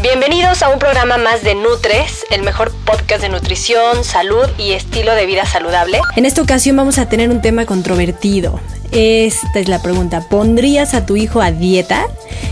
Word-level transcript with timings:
Bienvenidos 0.00 0.62
a 0.62 0.70
un 0.70 0.78
programa 0.78 1.18
más 1.18 1.44
de 1.44 1.54
Nutres, 1.54 2.24
el 2.30 2.42
mejor 2.42 2.72
podcast 2.84 3.20
de 3.22 3.28
nutrición, 3.28 4.02
salud 4.02 4.46
y 4.58 4.72
estilo 4.72 5.14
de 5.14 5.26
vida 5.26 5.44
saludable. 5.44 6.00
En 6.16 6.24
esta 6.24 6.40
ocasión 6.42 6.76
vamos 6.76 6.98
a 6.98 7.08
tener 7.08 7.28
un 7.30 7.42
tema 7.42 7.66
controvertido. 7.66 8.58
Esta 8.90 9.60
es 9.60 9.68
la 9.68 9.80
pregunta, 9.82 10.28
¿pondrías 10.28 10.94
a 10.94 11.06
tu 11.06 11.16
hijo 11.16 11.40
a 11.40 11.52
dieta? 11.52 12.06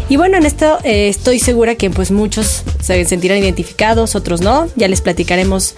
Y 0.08 0.16
bueno, 0.16 0.36
en 0.36 0.46
esto 0.46 0.78
eh, 0.84 1.08
estoy 1.08 1.38
segura 1.38 1.74
que 1.74 1.90
pues 1.90 2.10
muchos 2.10 2.62
se 2.80 3.04
sentirán 3.04 3.38
identificados, 3.38 4.14
otros 4.14 4.40
no, 4.40 4.68
ya 4.76 4.88
les 4.88 5.00
platicaremos 5.00 5.74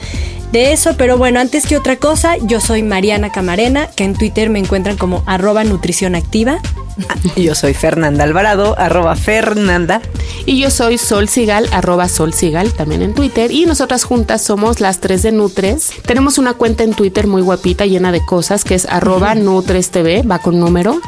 de 0.53 0.73
eso, 0.73 0.97
pero 0.99 1.17
bueno, 1.17 1.41
antes 1.41 1.67
que 1.67 1.79
otra 1.79 1.97
cosa, 1.97 2.37
yo 2.43 2.61
soy 2.61 2.83
Mariana 2.83 3.33
Camarena, 3.33 3.89
que 3.97 4.05
en 4.05 4.15
Twitter 4.15 4.51
me 4.51 4.59
encuentran 4.59 4.99
como 4.99 5.23
arroba 5.27 5.65
nutrición 5.65 6.15
activa. 6.15 6.61
Yo 7.37 7.55
soy 7.55 7.75
Fernanda 7.75 8.25
Alvarado, 8.25 8.79
arroba 8.79 9.17
Fernanda. 9.17 10.01
Y 10.45 10.61
yo 10.61 10.71
soy 10.71 10.99
Sol 10.99 11.29
Sigal, 11.29 11.69
arroba 11.73 12.09
Sol 12.09 12.33
Sigal, 12.33 12.73
también 12.73 13.03
en 13.03 13.15
Twitter. 13.15 13.53
Y 13.53 13.65
nosotras 13.65 14.03
juntas 14.05 14.43
somos 14.43 14.81
las 14.81 14.99
tres 14.99 15.23
de 15.23 15.31
Nutres. 15.31 15.93
Tenemos 16.05 16.39
una 16.39 16.55
cuenta 16.55 16.83
en 16.83 16.95
Twitter 16.95 17.29
muy 17.29 17.43
guapita, 17.43 17.87
llena 17.87 18.11
de 18.11 18.25
cosas, 18.25 18.65
que 18.65 18.75
es 18.75 18.87
arroba 18.87 19.35
Nutres 19.37 19.91
TV, 19.91 20.23
va 20.23 20.41
con 20.41 20.59
número. 20.59 21.01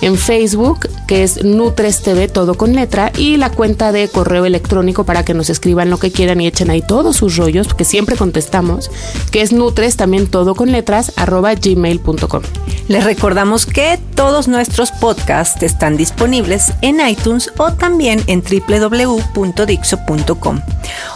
En 0.00 0.16
Facebook, 0.16 0.88
que 1.06 1.22
es 1.22 1.44
Nutres 1.44 2.02
TV, 2.02 2.26
todo 2.26 2.54
con 2.54 2.74
letra. 2.74 3.12
Y 3.16 3.36
la 3.36 3.50
cuenta 3.50 3.92
de 3.92 4.08
correo 4.08 4.44
electrónico 4.44 5.04
para 5.04 5.24
que 5.24 5.34
nos 5.34 5.50
escriban 5.50 5.88
lo 5.88 5.98
que 5.98 6.10
quieran 6.10 6.40
y 6.40 6.48
echen 6.48 6.70
ahí 6.70 6.82
todos 6.82 7.16
sus 7.16 7.36
rollos, 7.36 7.68
porque 7.68 7.84
siempre 7.84 8.16
contestamos, 8.16 8.90
que 9.30 9.42
es 9.42 9.52
Nutres, 9.52 9.96
también 9.96 10.26
todo 10.26 10.54
con 10.56 10.72
letras, 10.72 11.12
arroba 11.16 11.54
gmail.com. 11.54 12.42
Les 12.88 13.04
recordamos 13.04 13.66
que 13.66 14.00
todos 14.16 14.48
nuestros 14.48 14.90
podcasts 14.90 15.29
están 15.30 15.96
disponibles 15.96 16.72
en 16.82 17.06
iTunes 17.06 17.52
o 17.56 17.72
también 17.72 18.20
en 18.26 18.42
www.dixo.com. 18.42 20.60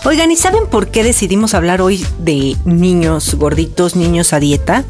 Oigan, 0.05 0.31
¿y 0.31 0.37
saben 0.37 0.69
por 0.71 0.87
qué 0.89 1.03
decidimos 1.03 1.55
hablar 1.55 1.83
hoy 1.83 2.07
de 2.19 2.57
niños 2.65 3.35
gorditos, 3.35 3.97
niños 3.97 4.33
a 4.33 4.39
dieta? 4.39 4.85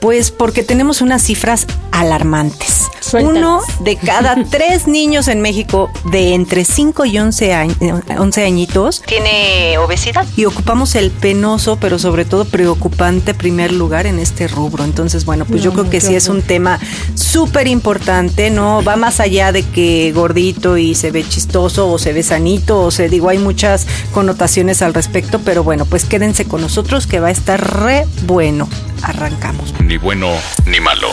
Pues 0.00 0.30
porque 0.30 0.62
tenemos 0.62 1.02
unas 1.02 1.22
cifras 1.22 1.66
alarmantes. 1.92 2.90
Uno 3.12 3.60
de 3.80 3.96
cada 3.96 4.44
tres 4.50 4.86
niños 4.86 5.28
en 5.28 5.40
México 5.40 5.90
de 6.10 6.34
entre 6.34 6.64
5 6.64 7.04
y 7.06 7.18
11, 7.18 7.52
años, 7.52 8.02
11 8.16 8.44
añitos 8.44 9.02
tiene 9.02 9.78
obesidad. 9.78 10.26
Y 10.36 10.44
ocupamos 10.44 10.94
el 10.94 11.10
penoso, 11.10 11.78
pero 11.80 11.98
sobre 11.98 12.24
todo 12.24 12.44
preocupante 12.44 13.34
primer 13.34 13.72
lugar 13.72 14.06
en 14.06 14.18
este 14.18 14.48
rubro. 14.48 14.84
Entonces, 14.84 15.24
bueno, 15.24 15.44
pues 15.44 15.62
yo 15.62 15.72
creo 15.72 15.90
que 15.90 16.00
sí 16.00 16.14
es 16.14 16.28
un 16.28 16.42
tema 16.42 16.78
súper 17.14 17.66
importante, 17.66 18.50
¿no? 18.50 18.69
Va 18.78 18.96
más 18.96 19.18
allá 19.18 19.50
de 19.50 19.64
que 19.64 20.12
gordito 20.12 20.78
y 20.78 20.94
se 20.94 21.10
ve 21.10 21.28
chistoso 21.28 21.90
o 21.90 21.98
se 21.98 22.12
ve 22.12 22.22
sanito, 22.22 22.80
o 22.80 22.90
se 22.90 23.08
digo, 23.08 23.28
hay 23.28 23.38
muchas 23.38 23.86
connotaciones 24.12 24.80
al 24.80 24.94
respecto, 24.94 25.40
pero 25.44 25.64
bueno, 25.64 25.84
pues 25.84 26.04
quédense 26.04 26.44
con 26.44 26.60
nosotros 26.60 27.06
que 27.08 27.18
va 27.18 27.28
a 27.28 27.30
estar 27.32 27.82
re 27.82 28.06
bueno. 28.22 28.68
Arrancamos. 29.02 29.74
Ni 29.80 29.96
bueno 29.96 30.28
ni 30.66 30.78
malo. 30.78 31.08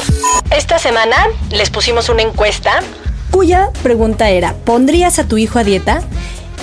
Esta 0.56 0.78
semana 0.78 1.18
les 1.50 1.72
pusimos 1.72 2.10
una 2.10 2.22
encuesta 2.22 2.80
cuya 3.32 3.72
pregunta 3.84 4.30
era, 4.30 4.54
¿pondrías 4.54 5.20
a 5.20 5.28
tu 5.28 5.38
hijo 5.38 5.60
a 5.60 5.64
dieta? 5.64 6.02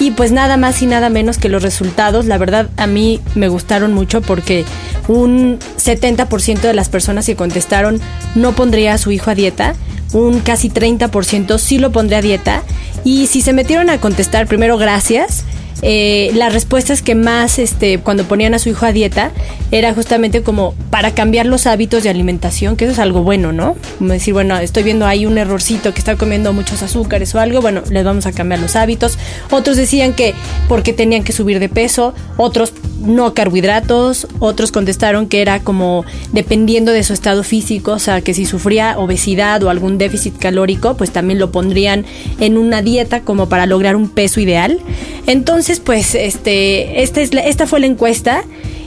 Y 0.00 0.12
pues 0.12 0.32
nada 0.32 0.56
más 0.56 0.80
y 0.82 0.86
nada 0.86 1.08
menos 1.08 1.38
que 1.38 1.48
los 1.48 1.62
resultados, 1.62 2.24
la 2.26 2.38
verdad 2.38 2.68
a 2.76 2.86
mí 2.86 3.20
me 3.34 3.48
gustaron 3.48 3.92
mucho 3.92 4.22
porque 4.22 4.64
un 5.06 5.58
70% 5.78 6.60
de 6.60 6.74
las 6.74 6.88
personas 6.88 7.26
que 7.26 7.36
contestaron 7.36 8.00
no 8.34 8.52
pondría 8.52 8.94
a 8.94 8.98
su 8.98 9.12
hijo 9.12 9.30
a 9.30 9.34
dieta, 9.34 9.74
un 10.14 10.40
casi 10.40 10.70
30% 10.70 11.58
sí 11.58 11.78
lo 11.78 11.92
pondría 11.92 12.18
a 12.18 12.22
dieta. 12.22 12.62
Y 13.04 13.26
si 13.26 13.42
se 13.42 13.52
metieron 13.52 13.90
a 13.90 14.00
contestar, 14.00 14.46
primero 14.46 14.78
gracias, 14.78 15.43
eh, 15.86 16.30
las 16.34 16.54
respuestas 16.54 17.02
que 17.02 17.14
más, 17.14 17.58
este, 17.58 17.98
cuando 17.98 18.24
ponían 18.24 18.54
a 18.54 18.58
su 18.58 18.70
hijo 18.70 18.86
a 18.86 18.92
dieta, 18.92 19.32
era 19.70 19.92
justamente 19.92 20.42
como 20.42 20.74
para 20.88 21.10
cambiar 21.10 21.44
los 21.44 21.66
hábitos 21.66 22.02
de 22.02 22.08
alimentación, 22.08 22.74
que 22.76 22.86
eso 22.86 22.94
es 22.94 22.98
algo 22.98 23.22
bueno, 23.22 23.52
¿no? 23.52 23.76
Como 23.98 24.14
decir, 24.14 24.32
bueno, 24.32 24.56
estoy 24.58 24.82
viendo 24.82 25.06
ahí 25.06 25.26
un 25.26 25.36
errorcito 25.36 25.92
que 25.92 25.98
está 25.98 26.16
comiendo 26.16 26.54
muchos 26.54 26.82
azúcares 26.82 27.34
o 27.34 27.38
algo, 27.38 27.60
bueno, 27.60 27.82
les 27.90 28.02
vamos 28.02 28.24
a 28.24 28.32
cambiar 28.32 28.60
los 28.60 28.76
hábitos. 28.76 29.18
Otros 29.50 29.76
decían 29.76 30.14
que 30.14 30.34
porque 30.68 30.94
tenían 30.94 31.22
que 31.22 31.32
subir 31.32 31.60
de 31.60 31.68
peso, 31.68 32.14
otros 32.38 32.72
no 33.04 33.34
carbohidratos, 33.34 34.26
otros 34.38 34.72
contestaron 34.72 35.28
que 35.28 35.42
era 35.42 35.60
como 35.60 36.04
dependiendo 36.32 36.92
de 36.92 37.02
su 37.02 37.12
estado 37.12 37.42
físico, 37.42 37.92
o 37.92 37.98
sea, 37.98 38.22
que 38.22 38.34
si 38.34 38.46
sufría 38.46 38.98
obesidad 38.98 39.62
o 39.62 39.70
algún 39.70 39.98
déficit 39.98 40.38
calórico, 40.38 40.96
pues 40.96 41.10
también 41.10 41.38
lo 41.38 41.52
pondrían 41.52 42.06
en 42.40 42.56
una 42.56 42.82
dieta 42.82 43.20
como 43.20 43.48
para 43.48 43.66
lograr 43.66 43.96
un 43.96 44.08
peso 44.08 44.40
ideal. 44.40 44.78
Entonces, 45.26 45.73
pues, 45.80 46.14
este, 46.14 47.02
esta, 47.02 47.20
es 47.20 47.30
esta 47.32 47.66
fue 47.66 47.80
la 47.80 47.86
encuesta 47.86 48.44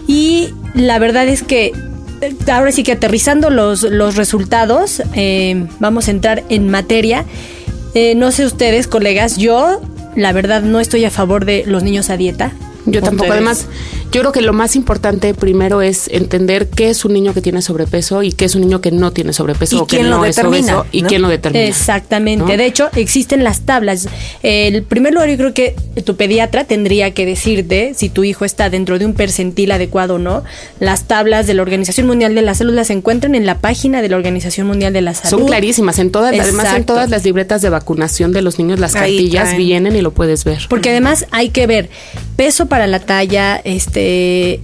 y 0.07 0.49
la 0.73 0.99
verdad 0.99 1.27
es 1.27 1.43
que 1.43 1.73
eh, 2.21 2.35
ahora 2.51 2.71
sí 2.71 2.83
que 2.83 2.93
aterrizando 2.93 3.49
los, 3.49 3.83
los 3.83 4.15
resultados, 4.15 5.01
eh, 5.13 5.67
vamos 5.79 6.07
a 6.07 6.11
entrar 6.11 6.43
en 6.49 6.69
materia. 6.69 7.25
Eh, 7.93 8.15
no 8.15 8.31
sé 8.31 8.45
ustedes, 8.45 8.87
colegas, 8.87 9.37
yo 9.37 9.81
la 10.15 10.33
verdad 10.33 10.61
no 10.61 10.79
estoy 10.79 11.05
a 11.05 11.11
favor 11.11 11.45
de 11.45 11.63
los 11.65 11.83
niños 11.83 12.09
a 12.09 12.17
dieta. 12.17 12.53
Yo 12.85 13.01
tampoco. 13.01 13.31
Además, 13.31 13.67
yo 14.11 14.21
creo 14.21 14.31
que 14.31 14.41
lo 14.41 14.53
más 14.53 14.75
importante 14.75 15.33
primero 15.33 15.81
es 15.81 16.07
entender 16.11 16.69
qué 16.69 16.89
es 16.89 17.03
un 17.05 17.13
niño 17.13 17.33
que 17.33 17.41
tiene 17.41 17.61
sobrepeso 17.61 18.23
y 18.23 18.31
qué 18.31 18.45
es 18.45 18.55
un 18.55 18.61
niño 18.61 18.81
que 18.81 18.91
no 18.91 19.11
tiene 19.11 19.33
sobrepeso 19.33 19.75
¿Y 19.75 19.79
o 19.79 19.87
que 19.87 19.97
quién 19.97 20.09
lo 20.09 20.23
es 20.23 20.35
determina, 20.35 20.85
y 20.91 21.03
quién 21.03 21.21
lo 21.21 21.27
determina. 21.27 21.65
Exactamente. 21.65 22.45
¿no? 22.45 22.57
De 22.57 22.65
hecho, 22.65 22.89
existen 22.95 23.43
las 23.43 23.61
tablas. 23.61 24.07
El 24.43 24.83
primer 24.83 25.13
lugar, 25.13 25.29
yo 25.29 25.37
creo 25.37 25.53
que 25.53 25.75
tu 26.05 26.15
pediatra 26.15 26.63
tendría 26.63 27.11
que 27.11 27.25
decirte 27.25 27.93
si 27.95 28.09
tu 28.09 28.23
hijo 28.23 28.45
está 28.45 28.69
dentro 28.69 28.97
de 28.97 29.05
un 29.05 29.13
percentil 29.13 29.71
adecuado 29.71 30.15
o 30.15 30.19
no. 30.19 30.43
Las 30.79 31.05
tablas 31.05 31.47
de 31.47 31.53
la 31.53 31.61
Organización 31.61 32.07
Mundial 32.07 32.33
de 32.35 32.41
la 32.41 32.55
Salud 32.55 32.73
las 32.73 32.89
encuentran 32.89 33.35
en 33.35 33.45
la 33.45 33.59
página 33.59 34.01
de 34.01 34.09
la 34.09 34.15
Organización 34.15 34.67
Mundial 34.67 34.93
de 34.93 35.01
la 35.01 35.13
Salud. 35.13 35.39
Son 35.39 35.47
clarísimas 35.47 35.99
en 35.99 36.11
todas, 36.11 36.37
además 36.37 36.73
en 36.75 36.85
todas 36.85 37.09
las 37.09 37.25
libretas 37.25 37.61
de 37.61 37.69
vacunación 37.69 38.31
de 38.31 38.41
los 38.41 38.57
niños, 38.57 38.79
las 38.79 38.95
Ahí 38.95 39.17
cartillas 39.17 39.57
vienen 39.57 39.95
y 39.95 40.01
lo 40.01 40.11
puedes 40.11 40.43
ver. 40.45 40.65
Porque 40.69 40.91
además 40.91 41.25
hay 41.31 41.49
que 41.49 41.67
ver 41.67 41.89
peso 42.35 42.67
para 42.67 42.87
la 42.87 42.99
talla, 42.99 43.59
este 43.63 43.96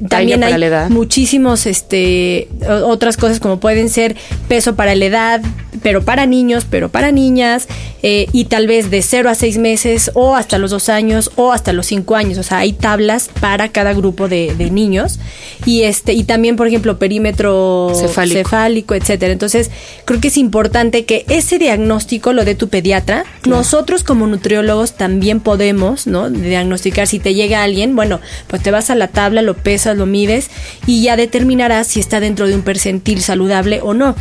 también 0.10 0.42
para 0.42 0.54
hay 0.54 0.60
la 0.60 0.66
edad. 0.66 0.90
muchísimos 0.90 1.66
este 1.66 2.48
otras 2.68 3.18
cosas 3.18 3.40
como 3.40 3.60
pueden 3.60 3.90
ser 3.90 4.16
peso 4.48 4.76
para 4.76 4.96
la 4.96 5.06
edad, 5.06 5.42
pero 5.82 6.04
para 6.04 6.26
niños, 6.26 6.66
pero 6.70 6.90
para 6.90 7.12
niñas, 7.12 7.68
eh, 8.02 8.28
y 8.32 8.46
tal 8.46 8.68
vez 8.68 8.92
de 8.92 9.02
0 9.02 9.30
a 9.30 9.36
6 9.36 9.58
meses, 9.58 10.12
o 10.14 10.36
hasta 10.36 10.58
los 10.58 10.72
2 10.72 10.90
años, 10.90 11.32
o 11.36 11.52
hasta 11.52 11.74
los 11.74 11.86
5 11.88 12.16
años. 12.16 12.38
O 12.38 12.44
sea, 12.44 12.60
hay 12.60 12.74
tablas 12.74 13.30
para 13.40 13.70
cada 13.70 13.94
grupo 13.94 14.28
de, 14.28 14.56
de 14.56 14.70
niños. 14.70 15.20
Y 15.66 15.84
este, 15.84 16.14
y 16.14 16.24
también, 16.24 16.56
por 16.56 16.68
ejemplo, 16.68 17.00
perímetro 17.00 17.92
Cefálico. 17.96 18.40
cefálico, 18.40 18.96
etcétera. 18.96 19.32
Entonces, 19.32 19.72
creo 20.06 20.20
que 20.20 20.28
es 20.28 20.38
importante 20.38 21.06
que 21.06 21.26
ese 21.30 21.60
diagnóstico 21.60 22.34
lo 22.34 22.46
dé 22.46 22.56
tu 22.56 22.68
pediatra. 22.68 23.26
Nosotros 23.46 24.04
como 24.04 24.28
nutriólogos 24.28 24.94
también 24.94 25.40
podemos, 25.40 26.08
¿no? 26.08 26.30
Diagnosticar 26.30 27.08
si 27.08 27.20
te 27.20 27.34
llega 27.34 27.64
alguien, 27.64 27.96
bueno, 27.96 28.20
pues 28.48 28.62
te 28.62 28.72
vas 28.72 28.90
a 28.90 28.96
la 28.96 29.08
tabla, 29.08 29.23
lo 29.32 29.56
pesas, 29.56 29.98
lo 29.98 30.06
mides 30.06 30.50
y 30.86 31.02
ya 31.04 31.16
determinarás 31.16 31.88
si 31.88 32.00
está 32.00 32.20
dentro 32.20 32.48
de 32.48 32.56
un 32.56 32.62
percentil 32.62 33.22
saludable 33.22 33.80
o 33.82 33.94
no. 33.94 34.16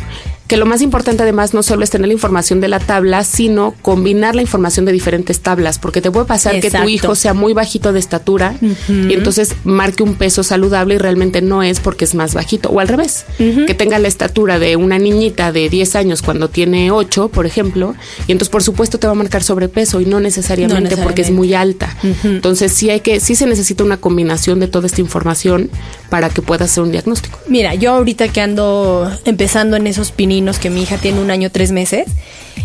Que 0.47 0.57
lo 0.57 0.65
más 0.65 0.81
importante 0.81 1.23
además 1.23 1.53
no 1.53 1.63
solo 1.63 1.83
es 1.83 1.89
tener 1.89 2.07
la 2.07 2.13
información 2.13 2.59
de 2.59 2.67
la 2.67 2.79
tabla, 2.79 3.23
sino 3.23 3.73
combinar 3.81 4.35
la 4.35 4.41
información 4.41 4.85
de 4.85 4.91
diferentes 4.91 5.39
tablas, 5.39 5.79
porque 5.79 6.01
te 6.01 6.11
puede 6.11 6.25
pasar 6.25 6.59
que 6.59 6.69
tu 6.69 6.89
hijo 6.89 7.15
sea 7.15 7.33
muy 7.33 7.53
bajito 7.53 7.93
de 7.93 7.99
estatura 7.99 8.55
y 8.61 9.13
entonces 9.13 9.55
marque 9.63 10.03
un 10.03 10.15
peso 10.15 10.43
saludable 10.43 10.95
y 10.95 10.97
realmente 10.97 11.41
no 11.41 11.63
es 11.63 11.79
porque 11.79 12.05
es 12.05 12.13
más 12.15 12.33
bajito, 12.33 12.69
o 12.69 12.79
al 12.79 12.87
revés, 12.87 13.25
que 13.37 13.73
tenga 13.73 13.99
la 13.99 14.07
estatura 14.07 14.59
de 14.59 14.75
una 14.75 14.99
niñita 14.99 15.51
de 15.51 15.69
10 15.69 15.95
años 15.95 16.21
cuando 16.21 16.49
tiene 16.49 16.91
8, 16.91 17.29
por 17.29 17.45
ejemplo, 17.45 17.95
y 18.27 18.31
entonces 18.31 18.49
por 18.49 18.63
supuesto 18.63 18.99
te 18.99 19.07
va 19.07 19.11
a 19.11 19.15
marcar 19.15 19.43
sobrepeso 19.43 20.01
y 20.01 20.05
no 20.05 20.19
necesariamente, 20.19 20.97
porque 20.97 21.21
es 21.21 21.31
muy 21.31 21.53
alta. 21.53 21.95
Entonces 22.23 22.73
sí 22.73 22.89
hay 22.89 22.99
que, 22.99 23.19
sí 23.19 23.35
se 23.35 23.45
necesita 23.45 23.83
una 23.83 23.97
combinación 23.97 24.59
de 24.59 24.67
toda 24.67 24.87
esta 24.87 25.01
información 25.01 25.69
para 26.09 26.29
que 26.29 26.41
puedas 26.41 26.69
hacer 26.69 26.83
un 26.83 26.91
diagnóstico. 26.91 27.39
Mira, 27.47 27.73
yo 27.75 27.91
ahorita 27.91 28.27
que 28.27 28.41
ando 28.41 29.09
empezando 29.25 29.77
en 29.77 29.87
esos 29.87 30.11
pininos, 30.11 30.33
que 30.51 30.69
mi 30.69 30.83
hija 30.83 30.97
tiene 30.97 31.19
un 31.19 31.31
año 31.31 31.49
tres 31.49 31.71
meses, 31.71 32.05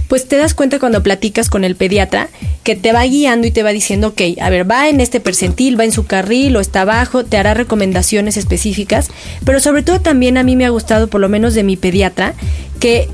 pues 0.08 0.26
te 0.26 0.36
das 0.36 0.54
cuenta 0.54 0.78
cuando 0.78 1.02
platicas 1.02 1.48
con 1.50 1.64
el 1.64 1.76
pediatra 1.76 2.28
que 2.64 2.76
te 2.76 2.92
va 2.92 3.04
guiando 3.04 3.46
y 3.46 3.50
te 3.50 3.62
va 3.62 3.70
diciendo, 3.70 4.08
ok, 4.08 4.20
a 4.40 4.50
ver, 4.50 4.70
va 4.70 4.88
en 4.88 5.00
este 5.00 5.20
percentil, 5.20 5.78
va 5.78 5.84
en 5.84 5.92
su 5.92 6.06
carril 6.06 6.56
o 6.56 6.60
está 6.60 6.82
abajo, 6.82 7.24
te 7.24 7.36
hará 7.36 7.54
recomendaciones 7.54 8.36
específicas, 8.36 9.08
pero 9.44 9.60
sobre 9.60 9.82
todo 9.82 10.00
también 10.00 10.36
a 10.36 10.42
mí 10.42 10.56
me 10.56 10.66
ha 10.66 10.70
gustado, 10.70 11.08
por 11.08 11.20
lo 11.20 11.28
menos 11.28 11.54
de 11.54 11.62
mi 11.62 11.76
pediatra, 11.76 12.34
que 12.80 13.08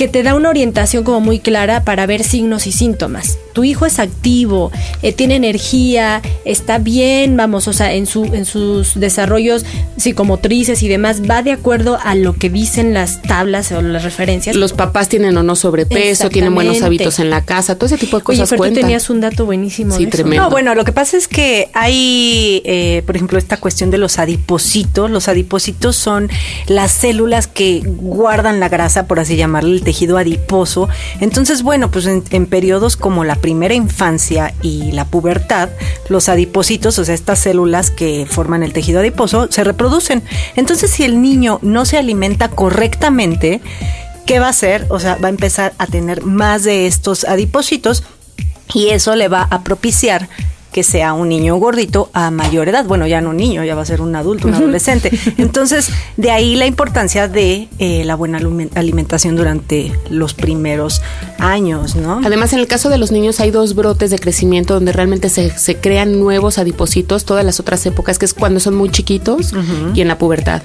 que 0.00 0.08
te 0.08 0.22
da 0.22 0.34
una 0.34 0.48
orientación 0.48 1.04
como 1.04 1.20
muy 1.20 1.40
clara 1.40 1.84
para 1.84 2.06
ver 2.06 2.24
signos 2.24 2.66
y 2.66 2.72
síntomas. 2.72 3.36
Tu 3.52 3.64
hijo 3.64 3.84
es 3.84 3.98
activo, 3.98 4.72
eh, 5.02 5.12
tiene 5.12 5.36
energía, 5.36 6.22
está 6.46 6.78
bien, 6.78 7.36
vamos, 7.36 7.68
o 7.68 7.74
sea, 7.74 7.92
en, 7.92 8.06
su, 8.06 8.24
en 8.24 8.46
sus 8.46 8.98
desarrollos 8.98 9.66
psicomotrices 9.98 10.82
y 10.82 10.88
demás, 10.88 11.20
va 11.28 11.42
de 11.42 11.52
acuerdo 11.52 11.98
a 12.02 12.14
lo 12.14 12.32
que 12.32 12.48
dicen 12.48 12.94
las 12.94 13.20
tablas 13.20 13.72
o 13.72 13.82
las 13.82 14.02
referencias. 14.02 14.56
Los 14.56 14.72
papás 14.72 15.10
tienen 15.10 15.36
o 15.36 15.42
no 15.42 15.54
sobrepeso, 15.54 16.30
tienen 16.30 16.54
buenos 16.54 16.80
hábitos 16.80 17.18
en 17.18 17.28
la 17.28 17.44
casa, 17.44 17.74
todo 17.74 17.84
ese 17.84 17.98
tipo 17.98 18.16
de 18.16 18.24
cosas. 18.24 18.50
Oye, 18.52 18.58
pero 18.58 18.70
tú 18.70 18.80
tenías 18.80 19.10
un 19.10 19.20
dato 19.20 19.44
buenísimo. 19.44 19.94
Sí, 19.94 20.06
tremendo. 20.06 20.44
No, 20.44 20.50
bueno, 20.50 20.74
lo 20.74 20.86
que 20.86 20.92
pasa 20.92 21.18
es 21.18 21.28
que 21.28 21.68
hay, 21.74 22.62
eh, 22.64 23.02
por 23.04 23.16
ejemplo, 23.16 23.36
esta 23.36 23.58
cuestión 23.58 23.90
de 23.90 23.98
los 23.98 24.18
adipocitos. 24.18 25.10
Los 25.10 25.28
adipocitos 25.28 25.94
son 25.94 26.30
las 26.68 26.90
células 26.90 27.48
que 27.48 27.82
guardan 27.84 28.60
la 28.60 28.70
grasa, 28.70 29.06
por 29.06 29.20
así 29.20 29.36
llamarle, 29.36 29.89
tejido 29.90 30.18
adiposo. 30.18 30.88
Entonces, 31.18 31.64
bueno, 31.64 31.90
pues 31.90 32.06
en, 32.06 32.46
periodos 32.46 32.96
como 32.96 33.24
la 33.24 33.34
primera 33.34 33.74
infancia 33.74 34.54
y 34.62 34.92
la 34.92 35.04
pubertad, 35.04 35.68
los 36.08 36.28
adipocitos, 36.28 36.96
o 37.00 37.04
sea, 37.04 37.12
estas 37.12 37.40
células 37.40 37.90
que 37.90 38.24
forman 38.30 38.62
el 38.62 38.72
tejido 38.72 39.00
adiposo, 39.00 39.48
se 39.50 39.64
reproducen. 39.64 40.22
Entonces, 40.54 40.92
si 40.92 41.02
el 41.02 41.20
niño 41.20 41.58
no 41.62 41.84
se 41.86 41.98
alimenta 41.98 42.50
correctamente, 42.50 43.60
¿qué 44.26 44.38
va 44.38 44.46
a 44.46 44.50
hacer? 44.50 44.86
O 44.90 45.00
sea, 45.00 45.16
va 45.16 45.26
a 45.26 45.30
empezar 45.30 45.72
a 45.78 45.88
tener 45.88 46.22
más 46.22 46.62
de 46.62 46.86
estos 46.86 47.24
adipocitos 47.24 48.04
y 48.72 48.90
eso 48.90 49.16
le 49.16 49.26
va 49.26 49.42
a 49.42 49.64
propiciar 49.64 50.28
que 50.72 50.82
sea 50.82 51.12
un 51.12 51.28
niño 51.28 51.56
gordito 51.56 52.10
a 52.12 52.30
mayor 52.30 52.68
edad. 52.68 52.84
Bueno, 52.84 53.06
ya 53.06 53.20
no 53.20 53.30
un 53.30 53.36
niño, 53.36 53.64
ya 53.64 53.74
va 53.74 53.82
a 53.82 53.86
ser 53.86 54.00
un 54.00 54.14
adulto, 54.14 54.48
un 54.48 54.54
adolescente. 54.54 55.10
Entonces, 55.36 55.90
de 56.16 56.30
ahí 56.30 56.56
la 56.56 56.66
importancia 56.66 57.28
de 57.28 57.68
eh, 57.78 58.04
la 58.04 58.14
buena 58.14 58.40
alimentación 58.74 59.36
durante 59.36 59.92
los 60.10 60.34
primeros 60.34 61.02
años, 61.38 61.96
¿no? 61.96 62.20
Además, 62.24 62.52
en 62.52 62.60
el 62.60 62.66
caso 62.66 62.88
de 62.88 62.98
los 62.98 63.12
niños 63.12 63.40
hay 63.40 63.50
dos 63.50 63.74
brotes 63.74 64.10
de 64.10 64.18
crecimiento 64.18 64.74
donde 64.74 64.92
realmente 64.92 65.28
se, 65.28 65.50
se 65.58 65.76
crean 65.76 66.20
nuevos 66.20 66.58
adipocitos, 66.58 67.24
todas 67.24 67.44
las 67.44 67.60
otras 67.60 67.84
épocas, 67.86 68.18
que 68.18 68.26
es 68.26 68.34
cuando 68.34 68.60
son 68.60 68.74
muy 68.74 68.90
chiquitos 68.90 69.52
y 69.94 70.00
en 70.00 70.08
la 70.08 70.18
pubertad. 70.18 70.62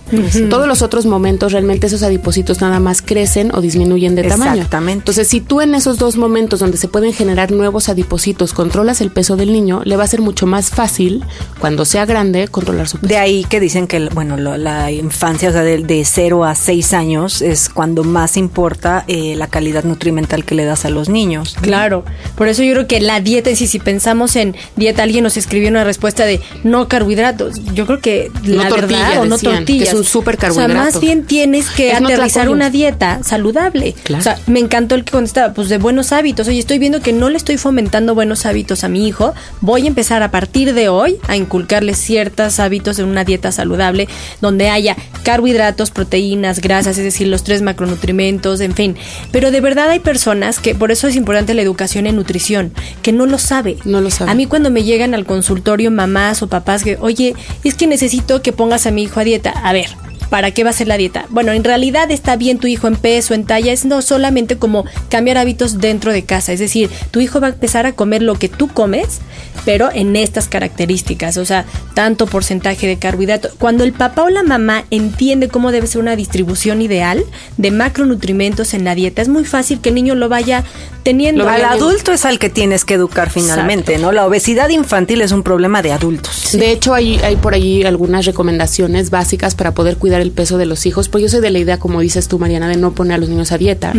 Todos 0.50 0.68
los 0.68 0.82
otros 0.82 1.06
momentos, 1.06 1.52
realmente 1.52 1.88
esos 1.88 2.04
adipocitos 2.04 2.62
nada 2.62 2.80
más 2.80 3.02
crecen 3.02 3.52
o 3.54 3.62
disminuyen 3.62 4.16
de 4.16 4.24
tamaño. 4.24 4.54
Exactamente. 4.54 5.00
Entonces, 5.00 5.28
si 5.28 5.42
tú 5.42 5.62
en 5.62 5.76
esos 5.76 5.98
dos 5.98 6.18
momentos 6.18 6.60
donde 6.60 6.78
se 6.78 6.88
pueden 6.88 7.14
generar 7.14 7.52
nuevos 7.52 7.90
adipocitos 7.90 8.54
controlas 8.54 9.02
el 9.02 9.12
peso 9.12 9.36
del 9.36 9.52
niño, 9.52 9.82
le 9.84 9.95
va 9.96 10.04
a 10.04 10.08
ser 10.08 10.22
mucho 10.22 10.46
más 10.46 10.70
fácil 10.70 11.24
cuando 11.60 11.86
sea 11.86 12.06
grande 12.06 12.48
controlar 12.48 12.88
su 12.88 12.98
peso. 12.98 13.08
De 13.08 13.18
ahí 13.18 13.46
que 13.46 13.60
dicen 13.60 13.88
que, 13.88 14.00
bueno, 14.10 14.38
la 14.38 14.92
infancia, 14.92 15.50
o 15.50 15.52
sea, 15.52 15.62
de, 15.62 15.80
de 15.80 16.04
0 16.06 16.44
a 16.44 16.56
6 16.56 16.94
años 16.94 17.42
es 17.42 17.70
cuando 17.70 18.04
más 18.04 18.38
importa 18.38 19.04
eh, 19.08 19.36
la 19.36 19.48
calidad 19.48 19.84
nutrimental 19.84 20.46
que 20.46 20.56
le 20.56 20.66
das 20.66 20.86
a 20.86 20.90
los 20.90 21.10
niños. 21.10 21.56
Claro, 21.62 22.04
por 22.36 22.48
eso 22.48 22.64
yo 22.64 22.74
creo 22.74 22.88
que 22.88 23.00
la 23.00 23.20
dieta, 23.20 23.50
y 23.50 23.56
si, 23.56 23.80
pensamos 23.80 24.36
en 24.36 24.56
dieta, 24.76 25.04
alguien 25.04 25.24
nos 25.24 25.38
escribió 25.38 25.70
una 25.70 25.84
respuesta 25.84 26.26
de 26.26 26.42
no 26.64 26.88
carbohidratos. 26.88 27.64
Yo 27.74 27.86
creo 27.86 28.00
que 28.00 28.32
no 28.44 28.64
la 28.64 28.70
tortilla, 28.70 29.22
o 29.22 29.26
no 29.26 29.38
tortillas. 29.38 29.90
Que 29.90 29.90
es 29.90 29.94
un 29.94 30.04
súper 30.04 30.38
carbohidrato. 30.38 30.72
O 30.72 30.76
sea, 30.76 30.84
más 30.84 31.00
bien 31.00 31.26
tienes 31.26 31.70
que 31.70 31.94
aterrizar 31.94 32.50
una 32.50 32.70
dieta 32.70 33.24
saludable. 33.24 33.96
O 34.18 34.22
sea, 34.22 34.40
me 34.48 34.60
encantó 34.60 34.96
el 34.96 35.04
que 35.04 35.12
contestaba, 35.12 35.54
pues 35.54 35.70
de 35.70 35.78
buenos 35.78 36.12
hábitos. 36.12 36.48
Oye, 36.48 36.60
estoy 36.60 36.80
viendo 36.80 37.02
que 37.02 37.14
no 37.14 37.30
le 37.30 37.38
estoy 37.38 37.58
fomentando 37.58 38.16
buenos 38.16 38.46
hábitos 38.46 38.84
a 38.84 38.90
mi 38.90 39.08
hijo. 39.08 39.34
Voy 39.62 39.85
a 39.86 39.90
empezar 39.90 40.24
a 40.24 40.32
partir 40.32 40.74
de 40.74 40.90
hoy 40.90 41.18
a 41.28 41.36
inculcarle 41.36 41.94
ciertos 41.94 42.60
hábitos 42.60 43.00
en 43.00 43.06
una 43.06 43.24
dieta 43.24 43.52
saludable 43.52 44.08
donde 44.42 44.70
haya 44.70 44.96
carbohidratos, 45.24 45.92
proteínas, 45.92 46.62
grasas, 46.62 46.98
es 46.98 47.04
decir, 47.04 47.28
los 47.28 47.44
tres 47.44 47.62
macronutrimentos, 47.62 48.62
en 48.62 48.74
fin. 48.74 48.96
Pero 49.32 49.52
de 49.52 49.62
verdad 49.62 49.90
hay 49.90 50.00
personas 50.00 50.60
que, 50.60 50.76
por 50.76 50.92
eso 50.92 51.08
es 51.08 51.16
importante 51.16 51.54
la 51.54 51.62
educación 51.62 52.08
en 52.08 52.16
nutrición, 52.16 52.74
que 53.02 53.12
no 53.12 53.26
lo 53.26 53.38
sabe. 53.38 53.78
No 53.86 54.02
lo 54.02 54.12
sabe. 54.12 54.32
A 54.32 54.36
mí 54.36 54.46
cuando 54.46 54.70
me 54.70 54.84
llegan 54.84 55.14
al 55.14 55.26
consultorio 55.26 55.92
mamás 55.92 56.42
o 56.42 56.48
papás 56.48 56.84
que, 56.84 56.98
oye, 57.00 57.36
es 57.64 57.76
que 57.76 57.88
necesito 57.88 58.42
que 58.42 58.54
pongas 58.54 58.86
a 58.86 58.92
mi 58.92 59.04
hijo 59.04 59.20
a 59.20 59.24
dieta. 59.24 59.50
A 59.50 59.74
ver, 59.74 59.88
¿para 60.30 60.52
qué 60.52 60.64
va 60.64 60.70
a 60.72 60.74
ser 60.74 60.88
la 60.88 60.98
dieta? 60.98 61.26
Bueno, 61.30 61.52
en 61.52 61.64
realidad 61.64 62.12
está 62.12 62.36
bien 62.36 62.58
tu 62.58 62.68
hijo 62.68 62.88
en 62.88 62.96
peso, 62.96 63.34
en 63.34 63.46
talla, 63.46 63.72
es 63.72 63.86
no 63.86 64.02
solamente 64.02 64.58
como 64.58 64.86
cambiar 65.10 65.38
hábitos 65.38 65.80
dentro 65.80 66.12
de 66.12 66.24
casa, 66.24 66.54
es 66.54 66.60
decir, 66.60 66.90
tu 67.12 67.20
hijo 67.20 67.40
va 67.40 67.48
a 67.48 67.52
empezar 67.52 67.86
a 67.86 67.94
comer 67.94 68.22
lo 68.22 68.36
que 68.36 68.50
tú 68.50 68.68
comes, 68.68 69.20
pero 69.66 69.75
en 69.94 70.16
estas 70.16 70.48
características, 70.48 71.38
o 71.38 71.46
sea, 71.46 71.66
tanto 71.94 72.26
porcentaje 72.26 72.88
de 72.88 72.98
carbohidratos. 72.98 73.54
Cuando 73.58 73.84
el 73.84 73.94
papá 73.94 74.24
o 74.24 74.30
la 74.30 74.44
mamá 74.44 74.86
entiende 74.90 75.48
cómo 75.48 75.72
debe 75.72 75.88
ser 75.88 76.02
una 76.02 76.16
distribución 76.16 76.82
ideal 76.82 77.24
de 77.58 77.72
macronutrientes 77.72 78.74
en 78.74 78.86
la 78.86 78.96
dieta, 78.96 79.22
es 79.22 79.28
muy 79.28 79.46
fácil 79.46 79.82
que 79.82 79.90
el 79.90 79.96
niño 79.96 80.16
lo 80.16 80.30
vaya 80.30 80.64
teniendo. 81.04 81.48
al 81.48 81.66
adulto 81.66 82.12
es 82.12 82.26
al 82.26 82.40
que 82.40 82.50
tienes 82.50 82.86
que 82.86 82.96
educar 82.96 83.30
finalmente, 83.30 83.98
¿no? 83.98 84.12
La 84.12 84.26
obesidad 84.26 84.70
infantil 84.70 85.22
es 85.22 85.32
un 85.32 85.44
problema 85.44 85.82
de 85.82 85.92
adultos. 85.92 86.52
De 86.54 86.72
hecho, 86.72 86.94
hay, 86.94 87.18
hay 87.20 87.36
por 87.36 87.54
ahí 87.54 87.84
algunas 87.84 88.26
recomendaciones 88.26 89.10
básicas 89.10 89.56
para 89.56 89.74
poder 89.74 89.98
cuidar 89.98 90.22
el 90.22 90.32
peso 90.32 90.58
de 90.58 90.66
los 90.66 90.86
hijos, 90.86 91.10
pues 91.10 91.22
yo 91.22 91.30
soy 91.30 91.42
de 91.42 91.52
la 91.52 91.60
idea, 91.60 91.78
como 91.78 92.02
dices 92.02 92.28
tú, 92.28 92.40
Mariana, 92.40 92.68
de 92.68 92.78
no 92.78 92.94
poner 92.94 93.16
a 93.16 93.18
los 93.18 93.30
niños 93.30 93.52
a 93.52 93.58
dieta, 93.58 93.94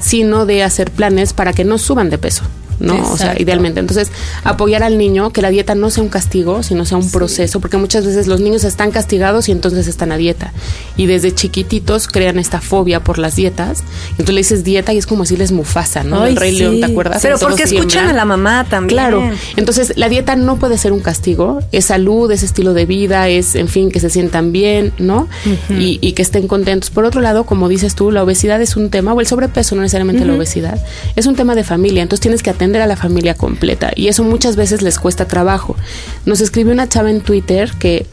sino 0.00 0.46
de 0.46 0.62
hacer 0.62 0.90
planes 0.90 1.32
para 1.32 1.52
que 1.52 1.64
no 1.64 1.78
suban 1.78 2.10
de 2.10 2.18
peso. 2.18 2.44
¿No? 2.80 3.10
O 3.10 3.16
sea, 3.16 3.34
idealmente. 3.38 3.80
Entonces, 3.80 4.10
apoyar 4.44 4.82
al 4.82 4.98
niño, 4.98 5.30
que 5.30 5.42
la 5.42 5.50
dieta 5.50 5.74
no 5.74 5.90
sea 5.90 6.02
un 6.02 6.08
castigo, 6.08 6.62
sino 6.62 6.84
sea 6.84 6.98
un 6.98 7.10
proceso, 7.10 7.60
porque 7.60 7.76
muchas 7.76 8.06
veces 8.06 8.26
los 8.26 8.40
niños 8.40 8.64
están 8.64 8.90
castigados 8.90 9.48
y 9.48 9.52
entonces 9.52 9.86
están 9.86 10.12
a 10.12 10.16
dieta. 10.16 10.52
Y 10.96 11.06
desde 11.06 11.34
chiquititos 11.34 12.08
crean 12.08 12.38
esta 12.38 12.60
fobia 12.60 13.00
por 13.00 13.18
las 13.18 13.36
dietas. 13.36 13.82
Entonces 14.12 14.34
le 14.34 14.40
dices 14.40 14.64
dieta 14.64 14.92
y 14.92 14.98
es 14.98 15.06
como 15.06 15.22
decirles 15.22 15.52
Mufasa, 15.52 16.04
¿no? 16.04 16.26
el 16.26 16.36
Rey 16.36 16.56
León, 16.56 16.80
¿te 16.80 16.86
acuerdas? 16.86 17.20
Pero 17.22 17.38
porque 17.38 17.64
escuchan 17.64 18.08
a 18.08 18.12
la 18.12 18.24
mamá 18.24 18.66
también. 18.68 18.88
Claro. 18.88 19.22
Entonces, 19.56 19.92
la 19.96 20.08
dieta 20.08 20.36
no 20.36 20.56
puede 20.56 20.78
ser 20.78 20.92
un 20.92 21.00
castigo, 21.00 21.60
es 21.72 21.86
salud, 21.86 22.30
es 22.30 22.42
estilo 22.42 22.74
de 22.74 22.86
vida, 22.86 23.28
es, 23.28 23.54
en 23.54 23.68
fin, 23.68 23.90
que 23.90 24.00
se 24.00 24.10
sientan 24.10 24.52
bien, 24.52 24.92
¿no? 24.98 25.28
y, 25.70 25.98
y, 26.00 26.12
que 26.12 26.22
estén 26.22 26.48
contentos. 26.48 26.90
Por 26.90 27.04
otro 27.04 27.20
lado, 27.20 27.44
como 27.44 27.68
dices 27.68 27.94
tú, 27.94 28.10
la 28.10 28.22
obesidad 28.22 28.60
es 28.60 28.76
un 28.76 28.90
tema, 28.90 29.12
o 29.12 29.20
el 29.20 29.26
sobrepeso, 29.26 29.74
no 29.74 29.82
necesariamente 29.82 30.24
la 30.24 30.34
obesidad, 30.34 30.78
es 31.16 31.26
un 31.26 31.36
tema 31.36 31.54
de 31.54 31.64
familia. 31.64 32.02
Entonces 32.02 32.20
tienes 32.20 32.42
que 32.42 32.50
atender 32.50 32.67
a 32.76 32.86
la 32.86 32.96
familia 32.96 33.34
completa 33.34 33.90
y 33.94 34.08
eso 34.08 34.24
muchas 34.24 34.56
veces 34.56 34.82
les 34.82 34.98
cuesta 34.98 35.26
trabajo. 35.26 35.76
Nos 36.26 36.40
escribió 36.40 36.72
una 36.72 36.88
chava 36.88 37.10
en 37.10 37.20
Twitter 37.20 37.70
que 37.78 38.06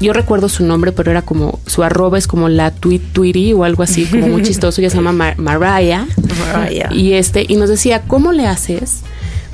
yo 0.00 0.12
recuerdo 0.12 0.48
su 0.48 0.64
nombre, 0.64 0.92
pero 0.92 1.10
era 1.10 1.22
como 1.22 1.60
su 1.66 1.82
arroba 1.82 2.18
es 2.18 2.26
como 2.26 2.48
la 2.48 2.70
tweet 2.70 3.00
tweety 3.12 3.52
o 3.52 3.64
algo 3.64 3.82
así, 3.82 4.04
como 4.04 4.28
muy 4.28 4.42
chistoso, 4.44 4.80
ella 4.80 4.90
se 4.90 4.96
llama 4.96 5.34
Mariah. 5.36 6.06
Y 6.90 7.12
este 7.12 7.44
y 7.48 7.56
nos 7.56 7.68
decía, 7.68 8.02
"¿Cómo 8.06 8.32
le 8.32 8.46
haces?" 8.46 9.00